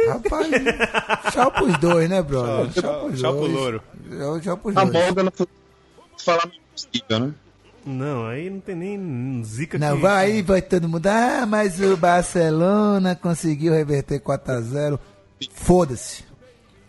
[0.08, 0.48] Rapaz,
[1.32, 2.72] tchau pros dois, né, brother?
[2.72, 3.52] Tchau, tchau, pros tchau pro dois.
[3.52, 3.82] louro.
[4.10, 4.92] Tchau, tchau pros A dois.
[5.14, 5.46] bola não foi
[6.18, 7.34] falar possível, né?
[7.86, 10.02] Não, aí não tem nem zica Não, que...
[10.02, 11.06] vai aí, vai todo mundo.
[11.06, 14.98] Ah, mas o Barcelona conseguiu reverter 4x0.
[15.52, 16.24] Foda-se.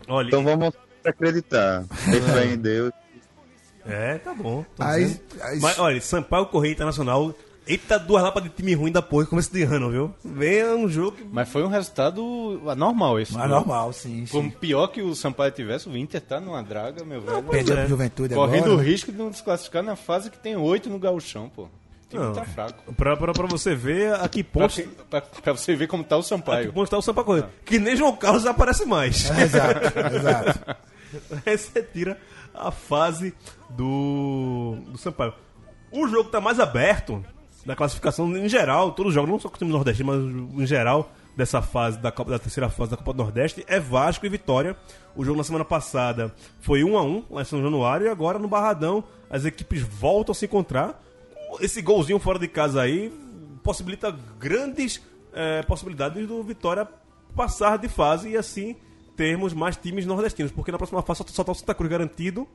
[0.08, 0.74] Olha, Então vamos
[1.04, 1.84] acreditar.
[1.88, 2.90] Fé em Deus.
[3.86, 4.64] é, tá bom.
[4.78, 7.32] Aí- aí- Mas olha, Sampaio Correia Internacional.
[7.68, 10.14] Eita, duas lapas de time ruim da porra começo de ano, viu?
[10.24, 11.18] Vem um jogo.
[11.18, 13.34] que- Mas foi um resultado anormal esse.
[13.34, 13.54] Mas jogo.
[13.56, 14.24] normal, sim.
[14.24, 14.50] Sim.
[14.50, 17.42] pior que o Sampaio tivesse, o Inter tá numa draga, meu velho.
[17.44, 17.80] Perdeu é.
[17.80, 18.82] pro Juventude Correndo o agora.
[18.88, 21.68] risco de não desclassificar na fase que tem oito no gauchão, pô.
[22.10, 22.32] O Não.
[22.32, 22.94] tá fraco.
[22.94, 26.02] Pra, pra, pra você ver a que Pra, ponto, que- pra- pra você ver como
[26.02, 26.72] tá o a que Sampaio.
[26.72, 27.50] ponto tá o Sampaio Correia.
[27.66, 29.28] Que nem João Carlos aparece mais.
[29.30, 30.76] Exato, exato.
[31.44, 32.18] Aí você tira
[32.54, 33.34] a fase
[33.70, 35.34] do, do Sampaio.
[35.92, 37.22] O jogo tá mais aberto
[37.68, 40.66] da classificação em geral, todos os jogos, não só com o time nordestino, mas em
[40.66, 44.28] geral dessa fase da, Copa, da terceira fase da Copa do Nordeste é Vasco e
[44.30, 44.74] Vitória.
[45.14, 48.38] O jogo na semana passada foi 1 a 1 lá em São Januário e agora
[48.38, 50.98] no Barradão as equipes voltam a se encontrar
[51.60, 53.12] esse golzinho fora de casa aí
[53.62, 55.02] possibilita grandes
[55.34, 56.88] eh, possibilidades do Vitória
[57.36, 58.76] passar de fase e assim
[59.14, 62.48] termos mais times nordestinos, porque na próxima fase só, só tá o Santa Cruz garantido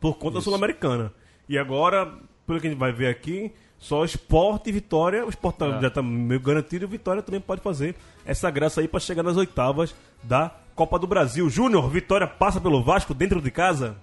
[0.00, 1.12] por conta da Sul-Americana.
[1.46, 2.06] E agora,
[2.46, 3.52] pelo que a gente vai ver aqui,
[3.82, 7.40] só Sport e Vitória, o Sport tá- já tá meio garantido e o Vitória também
[7.40, 11.50] pode fazer essa graça aí para chegar nas oitavas da Copa do Brasil.
[11.50, 13.96] Júnior, Vitória passa pelo Vasco dentro de casa?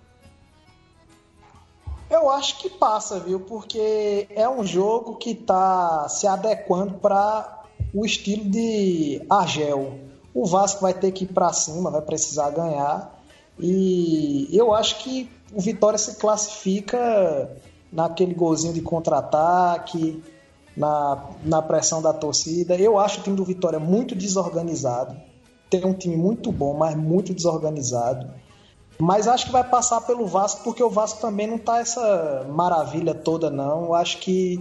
[2.09, 3.39] Eu acho que passa, viu?
[3.39, 7.63] Porque é um jogo que tá se adequando para
[7.93, 9.97] o estilo de Argel.
[10.33, 13.17] O Vasco vai ter que ir para cima, vai precisar ganhar.
[13.57, 17.49] E eu acho que o Vitória se classifica
[17.91, 20.21] naquele golzinho de contra-ataque,
[20.75, 22.75] na, na pressão da torcida.
[22.75, 25.15] Eu acho o time do Vitória muito desorganizado.
[25.69, 28.29] Tem um time muito bom, mas muito desorganizado.
[28.97, 33.13] Mas acho que vai passar pelo Vasco, porque o Vasco também não tá essa maravilha
[33.13, 33.85] toda, não.
[33.85, 34.59] Eu acho que,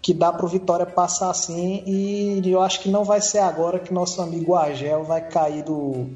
[0.00, 1.82] que dá pro Vitória passar assim.
[1.86, 6.06] E eu acho que não vai ser agora que nosso amigo Argel vai cair do.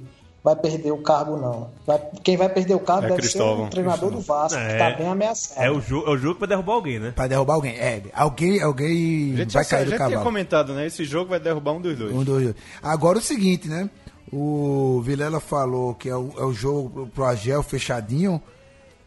[0.46, 1.70] Vai perder o cargo, não.
[1.84, 4.78] Vai- quem vai perder o cargo É deve Cristóvão, ser o treinador do Vasco, que
[4.78, 5.60] tá bem ameaçado.
[5.60, 7.12] É o, jo é o jogo vai derrubar alguém, né?
[7.16, 7.74] Pra derrubar alguém.
[7.76, 10.22] É, alguém, alguém A gente vai já, cair a do gente tinha cavalo.
[10.24, 10.86] comentado, né?
[10.86, 12.12] Esse jogo vai derrubar um dos dois.
[12.14, 12.56] Um, dois, dois.
[12.80, 13.90] Agora o seguinte, né?
[14.32, 18.40] O Vilela falou que é o, é o jogo pro- pro Agel fechadinho,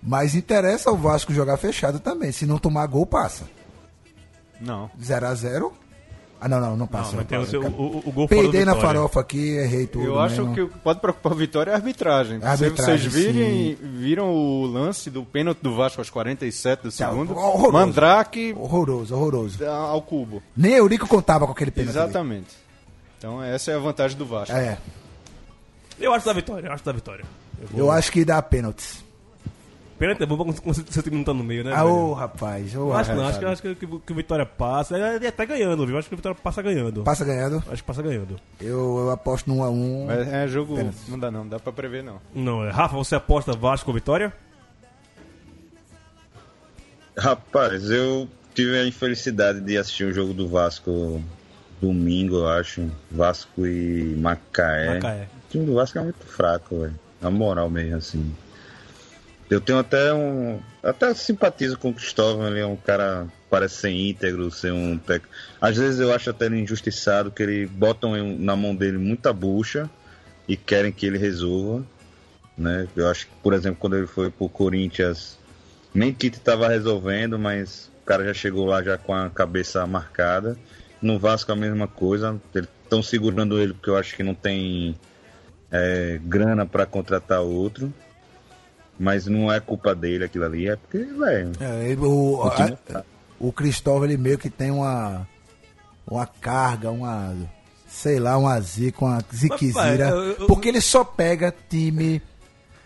[0.03, 2.33] mas interessa o Vasco jogar fechado também.
[2.33, 3.45] Se não tomar gol, passa.
[4.59, 4.89] Não.
[5.01, 5.73] 0 a 0
[6.41, 7.11] Ah, não, não, não passa.
[7.11, 7.59] Não, mas tem o, passa.
[7.59, 7.63] o,
[7.97, 10.05] o, o gol Peidei na farofa aqui, errei tudo.
[10.05, 10.53] Eu acho mesmo.
[10.55, 12.39] que o que pode preocupar o Vitória é a arbitragem.
[12.41, 16.91] A arbitragem, Se vocês virem, viram o lance do pênalti do Vasco aos 47 do
[16.91, 17.71] Tá, segundo, horroroso.
[17.73, 19.65] Mandrake Horroroso, horroroso.
[19.65, 20.41] ao cubo.
[20.55, 21.97] Nem Eurico contava com aquele pênalti.
[21.97, 22.05] ali.
[22.07, 22.47] Exatamente.
[23.17, 24.55] Então essa é a vantagem do Vasco.
[24.55, 24.77] É,
[25.99, 27.25] Eu acho da vitória, eu acho da vitória.
[27.69, 29.03] vou- eu acho que dá pênaltis.
[29.99, 31.73] Pênalti é bom quando seu time não tá no meio, né?
[31.75, 32.73] Ah, ô, rapaz.
[32.73, 34.97] Ô, acho que não, acho que, acho que, que, o Vitória passa.
[34.97, 35.97] Ele até ganhando, viu?
[35.97, 37.03] Acho que o Vitória passa ganhando.
[37.03, 37.57] Passa ganhando.
[37.69, 38.39] Acho que passa ganhando.
[38.61, 40.77] Eu, eu aposto no 1 a 1 Mas é jogo.
[40.77, 40.97] Pênalti.
[41.09, 42.21] Não dá não, não dá pra prever não.
[42.33, 42.71] Não, é.
[42.71, 44.31] Rafa, você aposta Vasco ou Vitória?
[47.17, 48.25] Rapaz, eu
[48.55, 51.21] tive a infelicidade de assistir um jogo do Vasco
[51.81, 52.89] domingo, eu acho.
[53.11, 54.93] Vasco e Macaé.
[54.93, 55.27] Macaé.
[55.47, 56.97] O time do Vasco é muito fraco, velho.
[57.19, 58.33] Na moral mesmo, assim.
[59.49, 60.59] Eu tenho até um.
[60.83, 65.23] Até simpatizo com o Cristóvão, ele é um cara parece ser íntegro, ser um tec...
[65.59, 69.89] Às vezes eu acho até injustiçado, que ele botam na mão dele muita bucha
[70.47, 71.83] e querem que ele resolva.
[72.55, 72.87] Né?
[72.95, 75.37] Eu acho que, por exemplo, quando ele foi pro Corinthians,
[75.93, 80.55] nem Tite estava resolvendo, mas o cara já chegou lá já com a cabeça marcada.
[81.01, 84.95] No Vasco a mesma coisa, estão segurando ele porque eu acho que não tem
[85.71, 87.91] é, grana para contratar outro.
[88.99, 91.51] Mas não é culpa dele aquilo ali, é porque, velho.
[91.59, 93.03] É, o, o time a- tá-
[93.39, 95.25] o Cristóvão ele meio que tem uma
[96.05, 97.33] uma carga, uma
[97.87, 102.21] sei lá, uma zica, uma ziquezira, eu- porque ele só pega time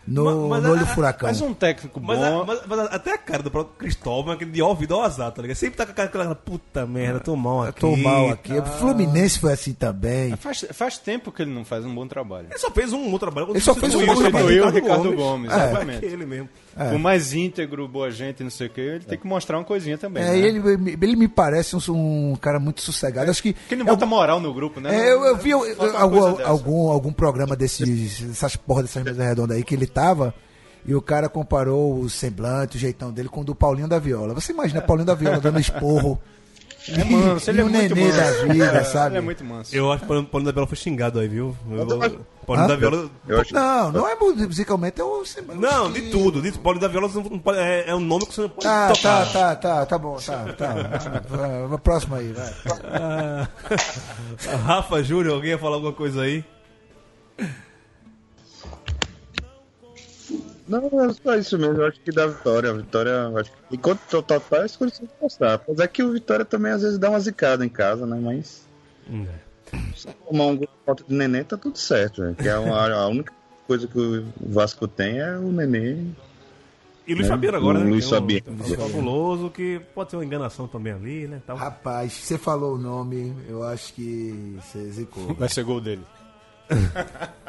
[0.07, 1.29] no, Mas- mas olho do a- furacão.
[1.29, 2.07] Mas um técnico bom.
[2.07, 5.31] Mas, a- mas- mas até a cara do próprio Cristóvão, aquele de ouvido ao azar,
[5.31, 5.55] tá ligado?
[5.57, 7.79] Sempre tá com aquela, aquela puta merda, tô mal aqui.
[7.81, 8.53] Tô mal aqui.
[8.55, 8.61] tá.
[8.61, 10.35] O Fluminense foi assim também.
[10.35, 12.47] Faz, faz tempo que ele não faz um bom trabalho.
[12.49, 13.51] Ele só fez um outro trabalho.
[13.51, 14.65] Ele só fez um bom trabalho.
[14.65, 15.55] O Ricardo Gomes, É.
[15.55, 16.05] exatamente.
[16.05, 16.49] Aquele mesmo.
[16.75, 19.97] Por mais íntegro, boa gente, não sei o que, ele tem que mostrar uma coisinha
[19.97, 20.23] também.
[20.23, 20.37] É, né?
[20.39, 23.29] ele, ele me parece um, um cara muito sossegado.
[23.29, 23.53] Acho que.
[23.53, 24.95] Porque não é bota moral no grupo, né?
[24.95, 29.57] É, eu, eu vi eu- algum, algum, algum programa desses, dessas porra dessas mesas redondas
[29.57, 30.33] aí que ele tava
[30.85, 34.33] e o cara comparou o semblante, o jeitão dele com o do Paulinho da Viola.
[34.33, 36.19] Você imagina Paulinho da Viola dando esporro.
[36.89, 38.17] É manso, ele é o muito nenê manso.
[38.47, 39.09] da vida, É, sabe?
[39.11, 39.75] Ele é muito manso.
[39.75, 41.55] Eu acho que o Paulinho da Viola foi xingado aí, viu?
[41.71, 42.67] Eu- Paulinho Hã?
[42.67, 43.09] da Viola.
[43.25, 45.23] Eu acho Não, não é musicalmente, é o.
[45.55, 46.41] Não, de tudo.
[46.41, 47.09] De, Paulinho da Viola
[47.55, 49.31] é, é um nome que você não pode Ah, tá, tocar.
[49.31, 51.77] tá, tá, tá bom, tá, tá.
[51.81, 52.53] Próximo aí, vai.
[52.91, 53.47] Ah,
[54.65, 56.43] Rafa, Júlio, alguém ia falar alguma coisa aí?
[60.67, 61.77] Não, é só isso mesmo.
[61.81, 62.69] Eu acho que dá vitória.
[62.69, 65.53] A vitória, eu acho que enquanto o total tá, é escolha de postar.
[65.55, 68.19] Apesar que o Vitória também às vezes dá uma zicada em casa, né?
[68.21, 68.65] Mas
[69.95, 72.35] se tomar um gol de falta de neném, tá tudo certo, velho.
[72.35, 73.33] Que é uma- a única
[73.67, 76.15] coisa que o Vasco tem é o neném.
[77.05, 77.33] E Luiz Né?
[77.33, 77.89] Fabiano agora, né?
[77.89, 78.43] Luiz um- Fabiano.
[78.45, 81.41] tem um fabuloso que pode ter uma enganação também ali, né?
[81.45, 81.57] Tal.
[81.57, 85.33] Rapaz, você falou o nome, eu acho que você zicou.
[85.33, 86.01] Vai ser gol dele.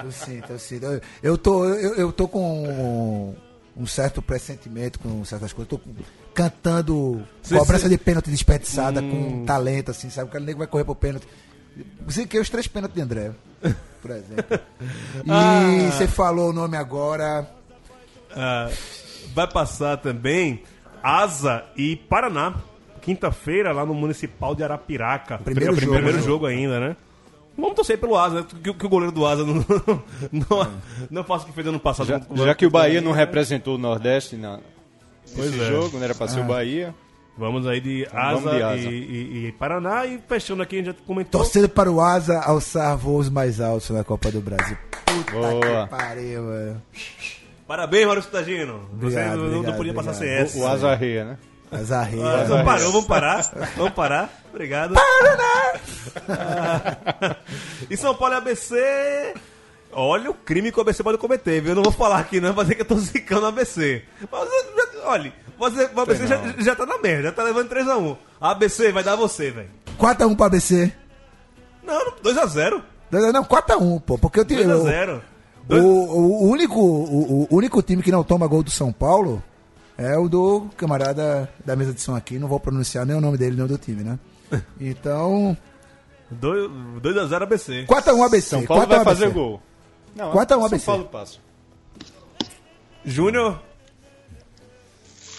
[0.05, 0.85] Eu sinto, eu sinto.
[0.87, 3.35] Eu, eu tô, eu, eu tô com
[3.77, 5.69] um certo pressentimento com certas coisas.
[5.69, 5.95] Tô com-
[6.35, 9.11] cantando Cê- cobrança cê- de pênalti desperdiçada Hum.
[9.41, 10.29] com talento, assim, sabe?
[10.29, 11.27] O cara nego vai correr pro pênalti.
[12.11, 13.33] Ziquei os três pênaltis de André,
[14.01, 14.45] por exemplo.
[15.25, 15.91] E Ah.
[15.91, 17.49] você falou o nome agora.
[18.37, 18.69] Ah,
[19.35, 20.63] vai passar também
[21.03, 22.55] Asa e Paraná.
[23.01, 25.37] quinta-feira lá no Municipal de Arapiraca.
[25.39, 26.23] Primeiro É o jogo, primeiro né?
[26.25, 26.97] jogo ainda, né?
[27.57, 28.47] Vamos torcer pelo Asa, né?
[28.63, 29.55] que, que o goleiro do Asa não,
[30.33, 30.71] não,
[31.11, 32.07] não faça o que fez ano passado.
[32.07, 34.59] Já, com- já que o Bahia não representou o Nordeste na,
[35.37, 35.67] Pois nesse é.
[35.69, 36.95] jogo, não era pra ser o Bahia.
[37.37, 38.77] Vamos aí de Asa, de Asa.
[38.77, 41.41] E, e- e Paraná e fechando aqui, a gente já comentou.
[41.41, 44.77] Torcendo para o Asa alçar voos mais altos na Copa do Brasil.
[45.05, 45.85] Puta Boa.
[45.85, 46.83] que pariu, mano.
[47.67, 48.81] Parabéns, Maurício Tagino.
[49.01, 50.47] Você Obrigado, não, não obrigado, podia passar sem obrigado.
[50.47, 50.59] essa.
[50.59, 51.39] O Asa Arreia, né?
[51.75, 52.45] Asa Ah, Ria.
[52.45, 53.51] vamos parar, vamos parar.
[53.77, 54.31] Vamos parar.
[54.53, 54.95] Obrigado.
[54.95, 55.75] Paraná!
[57.91, 59.35] e São Paulo e ABC.
[59.93, 61.71] Olha o crime que o ABC pode cometer, viu?
[61.73, 64.03] Eu não vou falar aqui, não, vai dizer que eu tô zicando o ABC.
[64.31, 64.49] Mas,
[65.05, 68.17] olha, você, o ABC já, já tá na merda, já tá levando 3x1.
[68.41, 69.71] A ABC vai dar você, velho.
[69.99, 70.93] 4x1 pro ABC.
[71.85, 72.83] Não, 2x0.
[73.11, 74.19] Não, não, 4x1, pô.
[74.19, 74.65] Porque eu tive.
[74.65, 75.21] 2x0.
[75.69, 79.43] O, o, o único, o, o único time que não toma gol do São Paulo
[79.97, 82.39] é o do camarada da mesa de som aqui.
[82.39, 84.19] Não vou pronunciar nem o nome dele, nem o do time, né?
[84.81, 85.57] Então,
[86.41, 87.85] 2x0 ABC.
[87.89, 88.49] 4x1 ABC.
[88.49, 89.05] São Paulo 4x1 vai ABC.
[89.21, 89.63] fazer gol.
[90.15, 90.87] Não, 4 a 1 São ABC.
[90.87, 91.39] Paulo passa.
[93.05, 93.61] Júnior,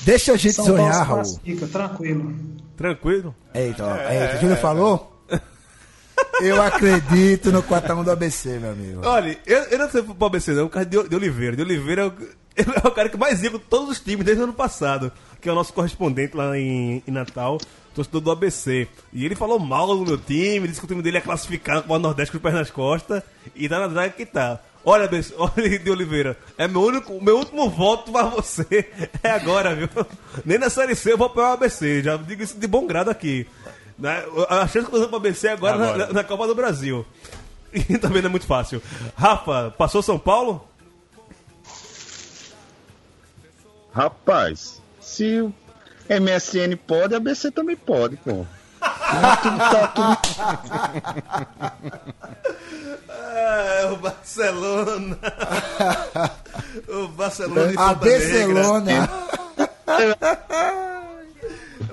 [0.02, 1.16] Deixa a gente São Paulo sonhar, se Raul.
[1.16, 2.36] classifica, tranquilo.
[2.78, 3.36] tranquilo.
[3.54, 5.12] Eita, ó, eita, Júnior falou?
[6.42, 9.02] Eu acredito no 4x1 do ABC, meu amigo.
[9.04, 11.56] Olha, eu, eu não sei pro ABC não, o cara de, de Oliveira.
[11.56, 12.14] De Oliveira é o,
[12.56, 15.50] é o cara que mais ia com todos os times desde o ano passado, que
[15.50, 17.58] é o nosso correspondente lá em, em Natal,
[17.94, 18.88] torcedor do ABC.
[19.14, 21.94] E ele falou mal do meu time, disse que o time dele é classificado para
[21.96, 23.22] o Nordeste com os pés nas costas,
[23.56, 24.60] e tá na draga que tá.
[24.88, 28.66] Olha, ABC, olha de Oliveira, é meu único, meu último voto pra você.
[29.24, 29.90] É agora, viu?
[30.46, 33.10] Nem na Série C eu vou apoiar o ABC, já digo isso de bom grado
[33.10, 33.48] aqui.
[33.98, 34.24] Né?
[34.50, 36.08] A chance que eu tô pro ABC é agora, na- Agora.
[36.08, 37.06] Na, na Copa do Brasil.
[37.90, 38.82] E também não é muito fácil.
[39.18, 40.66] Rafa, passou São Paulo?
[43.96, 45.54] Rapaz, se o
[46.10, 48.46] MSN pode, a ABC também pode, pô.
[48.82, 50.18] Tá tudo, tá tudo
[53.10, 55.18] Ah, o Barcelona.
[56.90, 58.54] o Barcelona de A Ponta Negra.
[58.54, 59.10] Barcelona.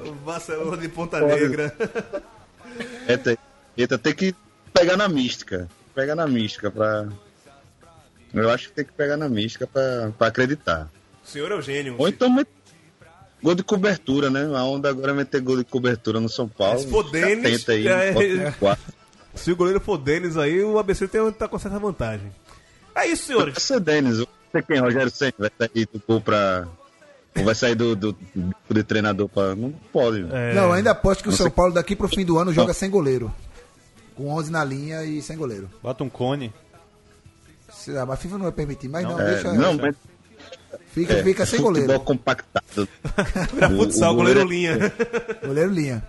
[0.04, 1.76] O Barcelona de Ponta Negra.
[3.08, 3.38] Eita,
[3.76, 4.34] eita, tem que
[4.74, 5.68] pegar na mística.
[5.94, 7.06] Pega na mística pra.
[8.34, 10.88] Eu acho que tem que pegar na mística pra, pra acreditar.
[11.24, 11.94] O senhor Eugênio.
[11.98, 12.48] Ou então met-
[13.42, 14.44] gol de cobertura, né?
[14.56, 16.78] A onda agora é meter gol de cobertura no São Paulo.
[16.80, 18.92] Se for Denis, aí, é- quarto.
[19.34, 22.30] Se o goleiro for Denis aí, o ABC tem, tá com certa vantagem.
[22.94, 23.62] É isso, Vai senhores.
[23.62, 24.18] ser Denis.
[24.18, 26.66] Não sei quem, Rogério Senna, vai sair do gol pra.
[27.34, 29.54] Ou vai sair do, do, do de treinador pra.
[29.54, 30.26] Não pode.
[30.30, 32.52] É, Não, ainda aposto que o Não São sei- Paulo daqui pro fim do ano
[32.52, 33.32] joga sem goleiro.
[34.14, 35.70] Com 11 na linha e sem goleiro.
[35.82, 36.52] Bota um cone.
[37.72, 39.52] Se- ah, Mas a FIFA não vai permitir, mas não, É, deixa.
[39.54, 39.96] não, mas
[40.92, 42.00] fica, é, fica sem futebol goleiro.
[42.04, 42.88] compactado.
[43.56, 44.92] Pra futsal, o goleiro, goleiro- linha.
[45.44, 46.04] Goleiro linha.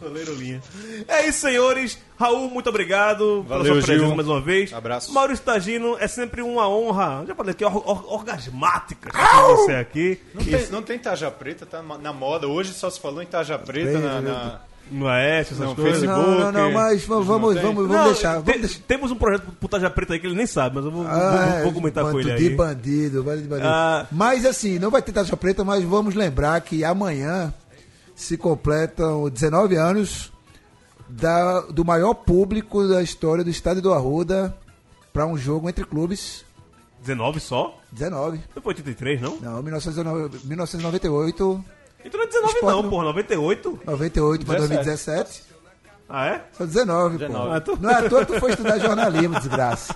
[0.00, 0.62] goleiro linha.
[1.06, 1.98] É isso, senhores.
[2.18, 4.16] Raul, muito obrigado pela Valeu, sua presença Gil.
[4.16, 4.72] mais uma vez.
[4.72, 5.12] Abraço.
[5.12, 7.24] Maurício Tagino, é sempre uma honra.
[7.26, 10.20] Já falei aqui, or, or, orgasmática com você aqui.
[10.34, 12.46] Não tem, não tem tarja preta, tá na moda.
[12.48, 14.60] Hoje só se falou em tarja preta Tem, na, na-
[14.90, 16.00] No Aécio, essas Não, coisas.
[16.00, 16.28] Facebook.
[16.28, 18.40] Não, não, não, mas vamos, vamos, vamos, vamos deixar.
[18.40, 18.80] Vamos deixar.
[18.88, 21.50] Temos um projeto pro Taja Preta aí que ele nem sabe, mas eu vou, Ah,
[21.54, 22.54] vou, vou comentar com ele de aí.
[22.56, 23.68] bandido, bando de bandido.
[23.68, 24.06] Ah.
[24.10, 27.54] Mas assim, não vai ter taxa preta, mas vamos lembrar que amanhã
[28.16, 30.32] se completam 19 anos
[31.08, 34.56] da, do maior público da história do estádio do Arruda
[35.12, 36.44] para um jogo entre clubes.
[37.02, 37.78] 19 só?
[37.92, 38.40] 19.
[38.54, 39.36] Não foi 83, não?
[39.40, 41.64] Não, 1919 1998,
[42.04, 42.90] Então não é 19 Esporte não, não.
[42.90, 43.04] porra.
[43.04, 43.80] 98?
[43.86, 44.84] 98 para 17.
[44.84, 45.42] 2017.
[46.08, 46.44] Ah, é?
[46.52, 47.46] São 19, 19.
[47.48, 47.52] pô.
[47.54, 49.94] Ah, tu- Não é à toa que tu foi estudar jornalismo, desgraça.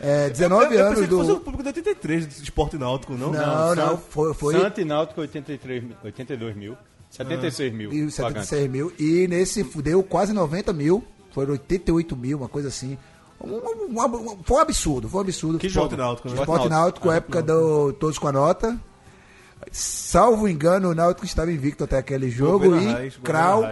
[0.00, 1.40] É, 19 eu, eu anos que fosse o do.
[1.40, 3.30] público de 83, de esporte náutico, não?
[3.32, 4.32] Não, não, Santos- foi.
[4.34, 6.76] foi Santos e Náutico 83, mil- 82 mil.
[7.10, 7.90] 76 mil.
[7.92, 8.14] e pagantes.
[8.14, 8.92] 76 mil.
[8.98, 11.04] E nesse deu quase 90 mil.
[11.32, 12.96] Foram 88 mil, uma coisa assim.
[13.42, 15.58] Um- um- um- foi um absurdo, foi um absurdo.
[15.58, 16.34] Que Esporte náutico, né?
[16.34, 18.78] Esporte Náutico, Ah, época do Todos com a Nota.
[19.72, 22.76] Salvo engano, o Náutico estava invicto até aquele jogo.
[22.76, 23.64] E Krau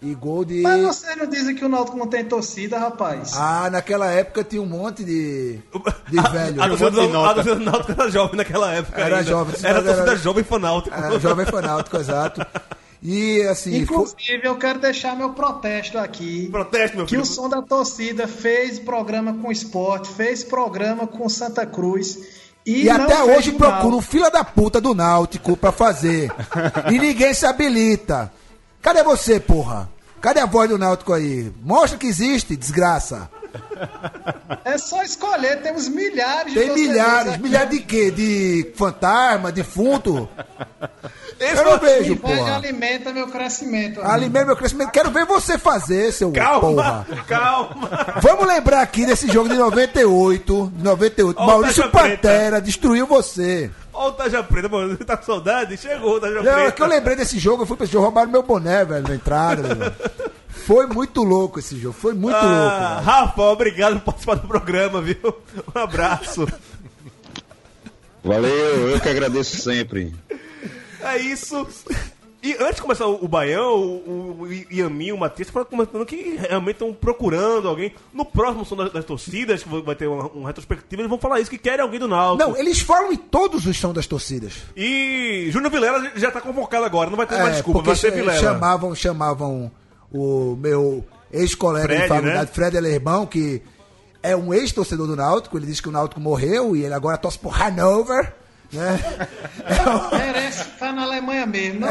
[0.00, 0.62] e gol de.
[0.62, 3.32] Mas vocês não dizem que o Náutico não tem torcida, rapaz?
[3.36, 5.58] Ah, naquela época tinha um monte de,
[6.08, 6.62] de velho.
[6.62, 9.30] A torcida do- a do Náutico era jovem naquela época Era ainda.
[9.30, 10.94] jovem, Era a torcida era- jovem fanáutico.
[10.96, 12.44] Ah, jovem fanáutico, exato.
[13.04, 16.48] E assim, foi- Inclusive, eu quero deixar meu protesto aqui.
[16.50, 17.22] Protesto, meu Que filho.
[17.22, 22.16] o som da torcida fez programa com esporte, fez programa com Santa Cruz.
[22.64, 26.30] E, E até hoje procura um fila da puta do Náutico pra fazer.
[26.92, 28.32] e ninguém se habilita.
[28.80, 29.88] Cadê você, porra?
[30.20, 31.52] Cadê a voz do Náutico aí?
[31.62, 33.28] Mostra que existe, desgraça.
[34.64, 37.38] É só escolher, temos milhares de Tem torcedores milhares.
[37.38, 38.10] Milhares de quê?
[38.10, 40.28] De fantasma, defunto?
[41.38, 42.56] Eu não vejo, porra.
[42.56, 44.00] alimenta meu crescimento.
[44.00, 44.12] amigo.
[44.12, 44.90] Alimenta meu crescimento.
[44.90, 47.06] Quero ver você fazer, seu Calma, porra.
[47.26, 47.88] calma.
[48.22, 50.72] Vamos lembrar aqui desse jogo de 98.
[50.74, 51.36] De 98.
[51.38, 52.08] Ó, o Maurício Preta.
[52.08, 53.70] Pantera destruiu você.
[53.92, 54.96] Ó o Taja Preta, mano.
[54.98, 55.76] Tá com saudade?
[55.76, 56.72] Chegou o Taja Não, é Preta.
[56.72, 59.14] que eu lembrei desse jogo, eu fui pra esse jogo, roubaram meu boné, velho, na
[59.14, 59.74] entrada.
[59.74, 59.92] velho.
[60.66, 62.94] Foi muito louco esse jogo, foi muito Ah, louco.
[62.94, 63.04] velho.
[63.06, 65.16] Rafa, obrigado por participar do programa, viu?
[65.74, 66.46] Um abraço.
[68.24, 70.14] Valeu, eu que agradeço sempre.
[71.02, 71.66] É isso.
[72.42, 76.74] E antes de começar o, Baião, o, o Yamin o Matias foram comentando que realmente
[76.74, 77.94] estão procurando alguém.
[78.12, 81.38] No próximo som das, das torcidas, que vai ter uma, uma retrospectiva, eles vão falar
[81.38, 82.50] isso, que querem alguém do Náutico.
[82.50, 84.54] Não, eles falam em todos os sons das torcidas.
[84.76, 87.96] E Júnior Vilela já tá convocado agora, não vai ter mais É, desculpa, porque vai
[87.96, 88.40] ser Vilela.
[88.40, 89.70] chamavam, chamavam
[90.10, 92.46] o meu ex-colega Fred, de faculdade, né?
[92.52, 93.62] Fred Alerbão, que
[94.20, 97.38] é um ex-torcedor do Náutico, ele disse que o Náutico morreu e ele agora torce
[97.38, 98.34] por Hanover,
[98.72, 98.98] né?
[100.12, 101.80] Merece ficar na Alemanha mesmo.
[101.86, 101.88] Não,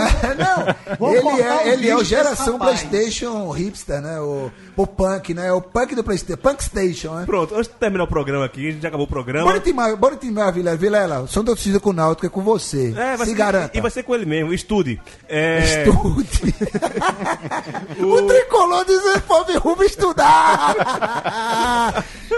[1.00, 2.58] Não, ele é, o ele é o geração.
[2.60, 4.20] PlayStation hipster, né?
[4.20, 5.52] O, o punk, né?
[5.52, 7.26] O punk do PlayStation, Punk Station, né?
[7.26, 9.46] Pronto, antes de terminar o programa aqui, a gente já acabou o programa.
[9.46, 10.16] Bora intimar, bora
[10.52, 10.76] Vilela.
[10.78, 12.94] Vilela, som da torcida com o Náutico é com você.
[12.98, 13.78] É, vai Se ser, garanta.
[13.78, 15.00] E vai ser com ele mesmo, estude.
[15.28, 16.56] É, Estude.
[18.04, 20.76] o tricolor dizendo povo rumo estudar.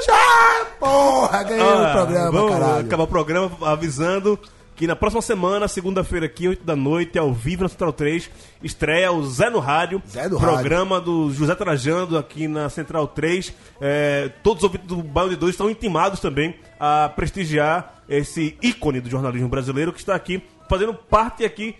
[0.05, 2.85] Já, porra, ganhei o Ah, programa, vamos caralho.
[2.85, 4.32] acabar o programa avisando
[4.75, 8.29] que na próxima semana, segunda-feira aqui, 8 da noite, ao vivo na Central 3,
[8.63, 13.53] estreia o Zé no Rádio, Zé no programa do José Trajando aqui na Central 3.
[13.79, 18.99] É, todos os ouvintes do Bairro de Dois estão intimados também a prestigiar esse ícone
[18.99, 21.75] do jornalismo brasileiro que está aqui fazendo parte aqui.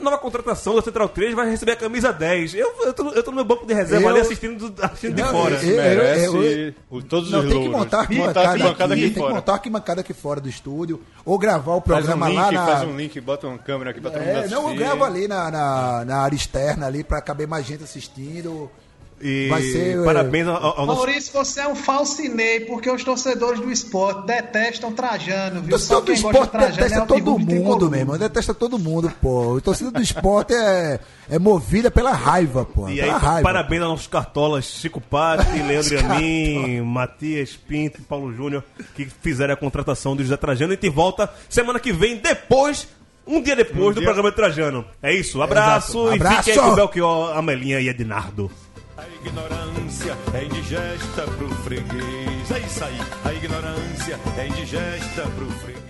[0.00, 2.54] Nova contratação da Central 3 vai receber a camisa 10.
[2.54, 5.14] Eu, eu, tô, eu tô no meu banco de reserva Eu- ali assistindo, do- assistindo
[5.14, 5.54] de Não, fora.
[5.56, 9.04] eu- Merece eu- o- todos Não, os tem que montar aqui montar bancada, arquibancada aqui,
[9.04, 9.28] aqui tem fora.
[9.32, 12.36] que montar aqui bancada aqui fora do estúdio, ou gravar o Faz um programa link,
[12.36, 12.66] lá na...
[12.66, 14.54] faz um link, bota uma câmera aqui pra todo mundo É, assistir.
[14.54, 18.70] não, eu gravo ali na, na, na área externa ali pra caber mais gente assistindo.
[19.22, 23.04] E vai ser, é, parabéns ao, ao nosso Maurício, você é um falsinei, porque os
[23.04, 25.70] torcedores do esporte detestam Trajano, viu?
[25.70, 28.16] Torcida do quem gosta de esporte Trajano detesta é o todo mundo, meu irmão.
[28.18, 29.58] Detesta todo mundo, pô.
[29.58, 30.98] A torcida do esporte é,
[31.28, 32.88] é movida pela raiva, pô.
[32.88, 33.42] E aí, raiva.
[33.42, 38.64] parabéns aos nossos cartolas Chico Patti, Leandro Yamin, Matias Pinto e Paulo Júnior,
[38.96, 40.72] que fizeram a contratação do José Trajano.
[40.72, 42.88] E a gente volta semana que vem, depois,
[43.26, 44.82] um dia depois do dia- programa de Trajano.
[45.02, 46.36] É isso, abraço e Abraço.
[46.44, 48.50] fiquem aí com o Belchior, Amelinha e Ednardo.
[49.00, 52.50] A ignorância é indigesta pro freguês.
[52.50, 52.98] É isso aí.
[53.24, 55.89] A ignorância é indigesta pro freguês.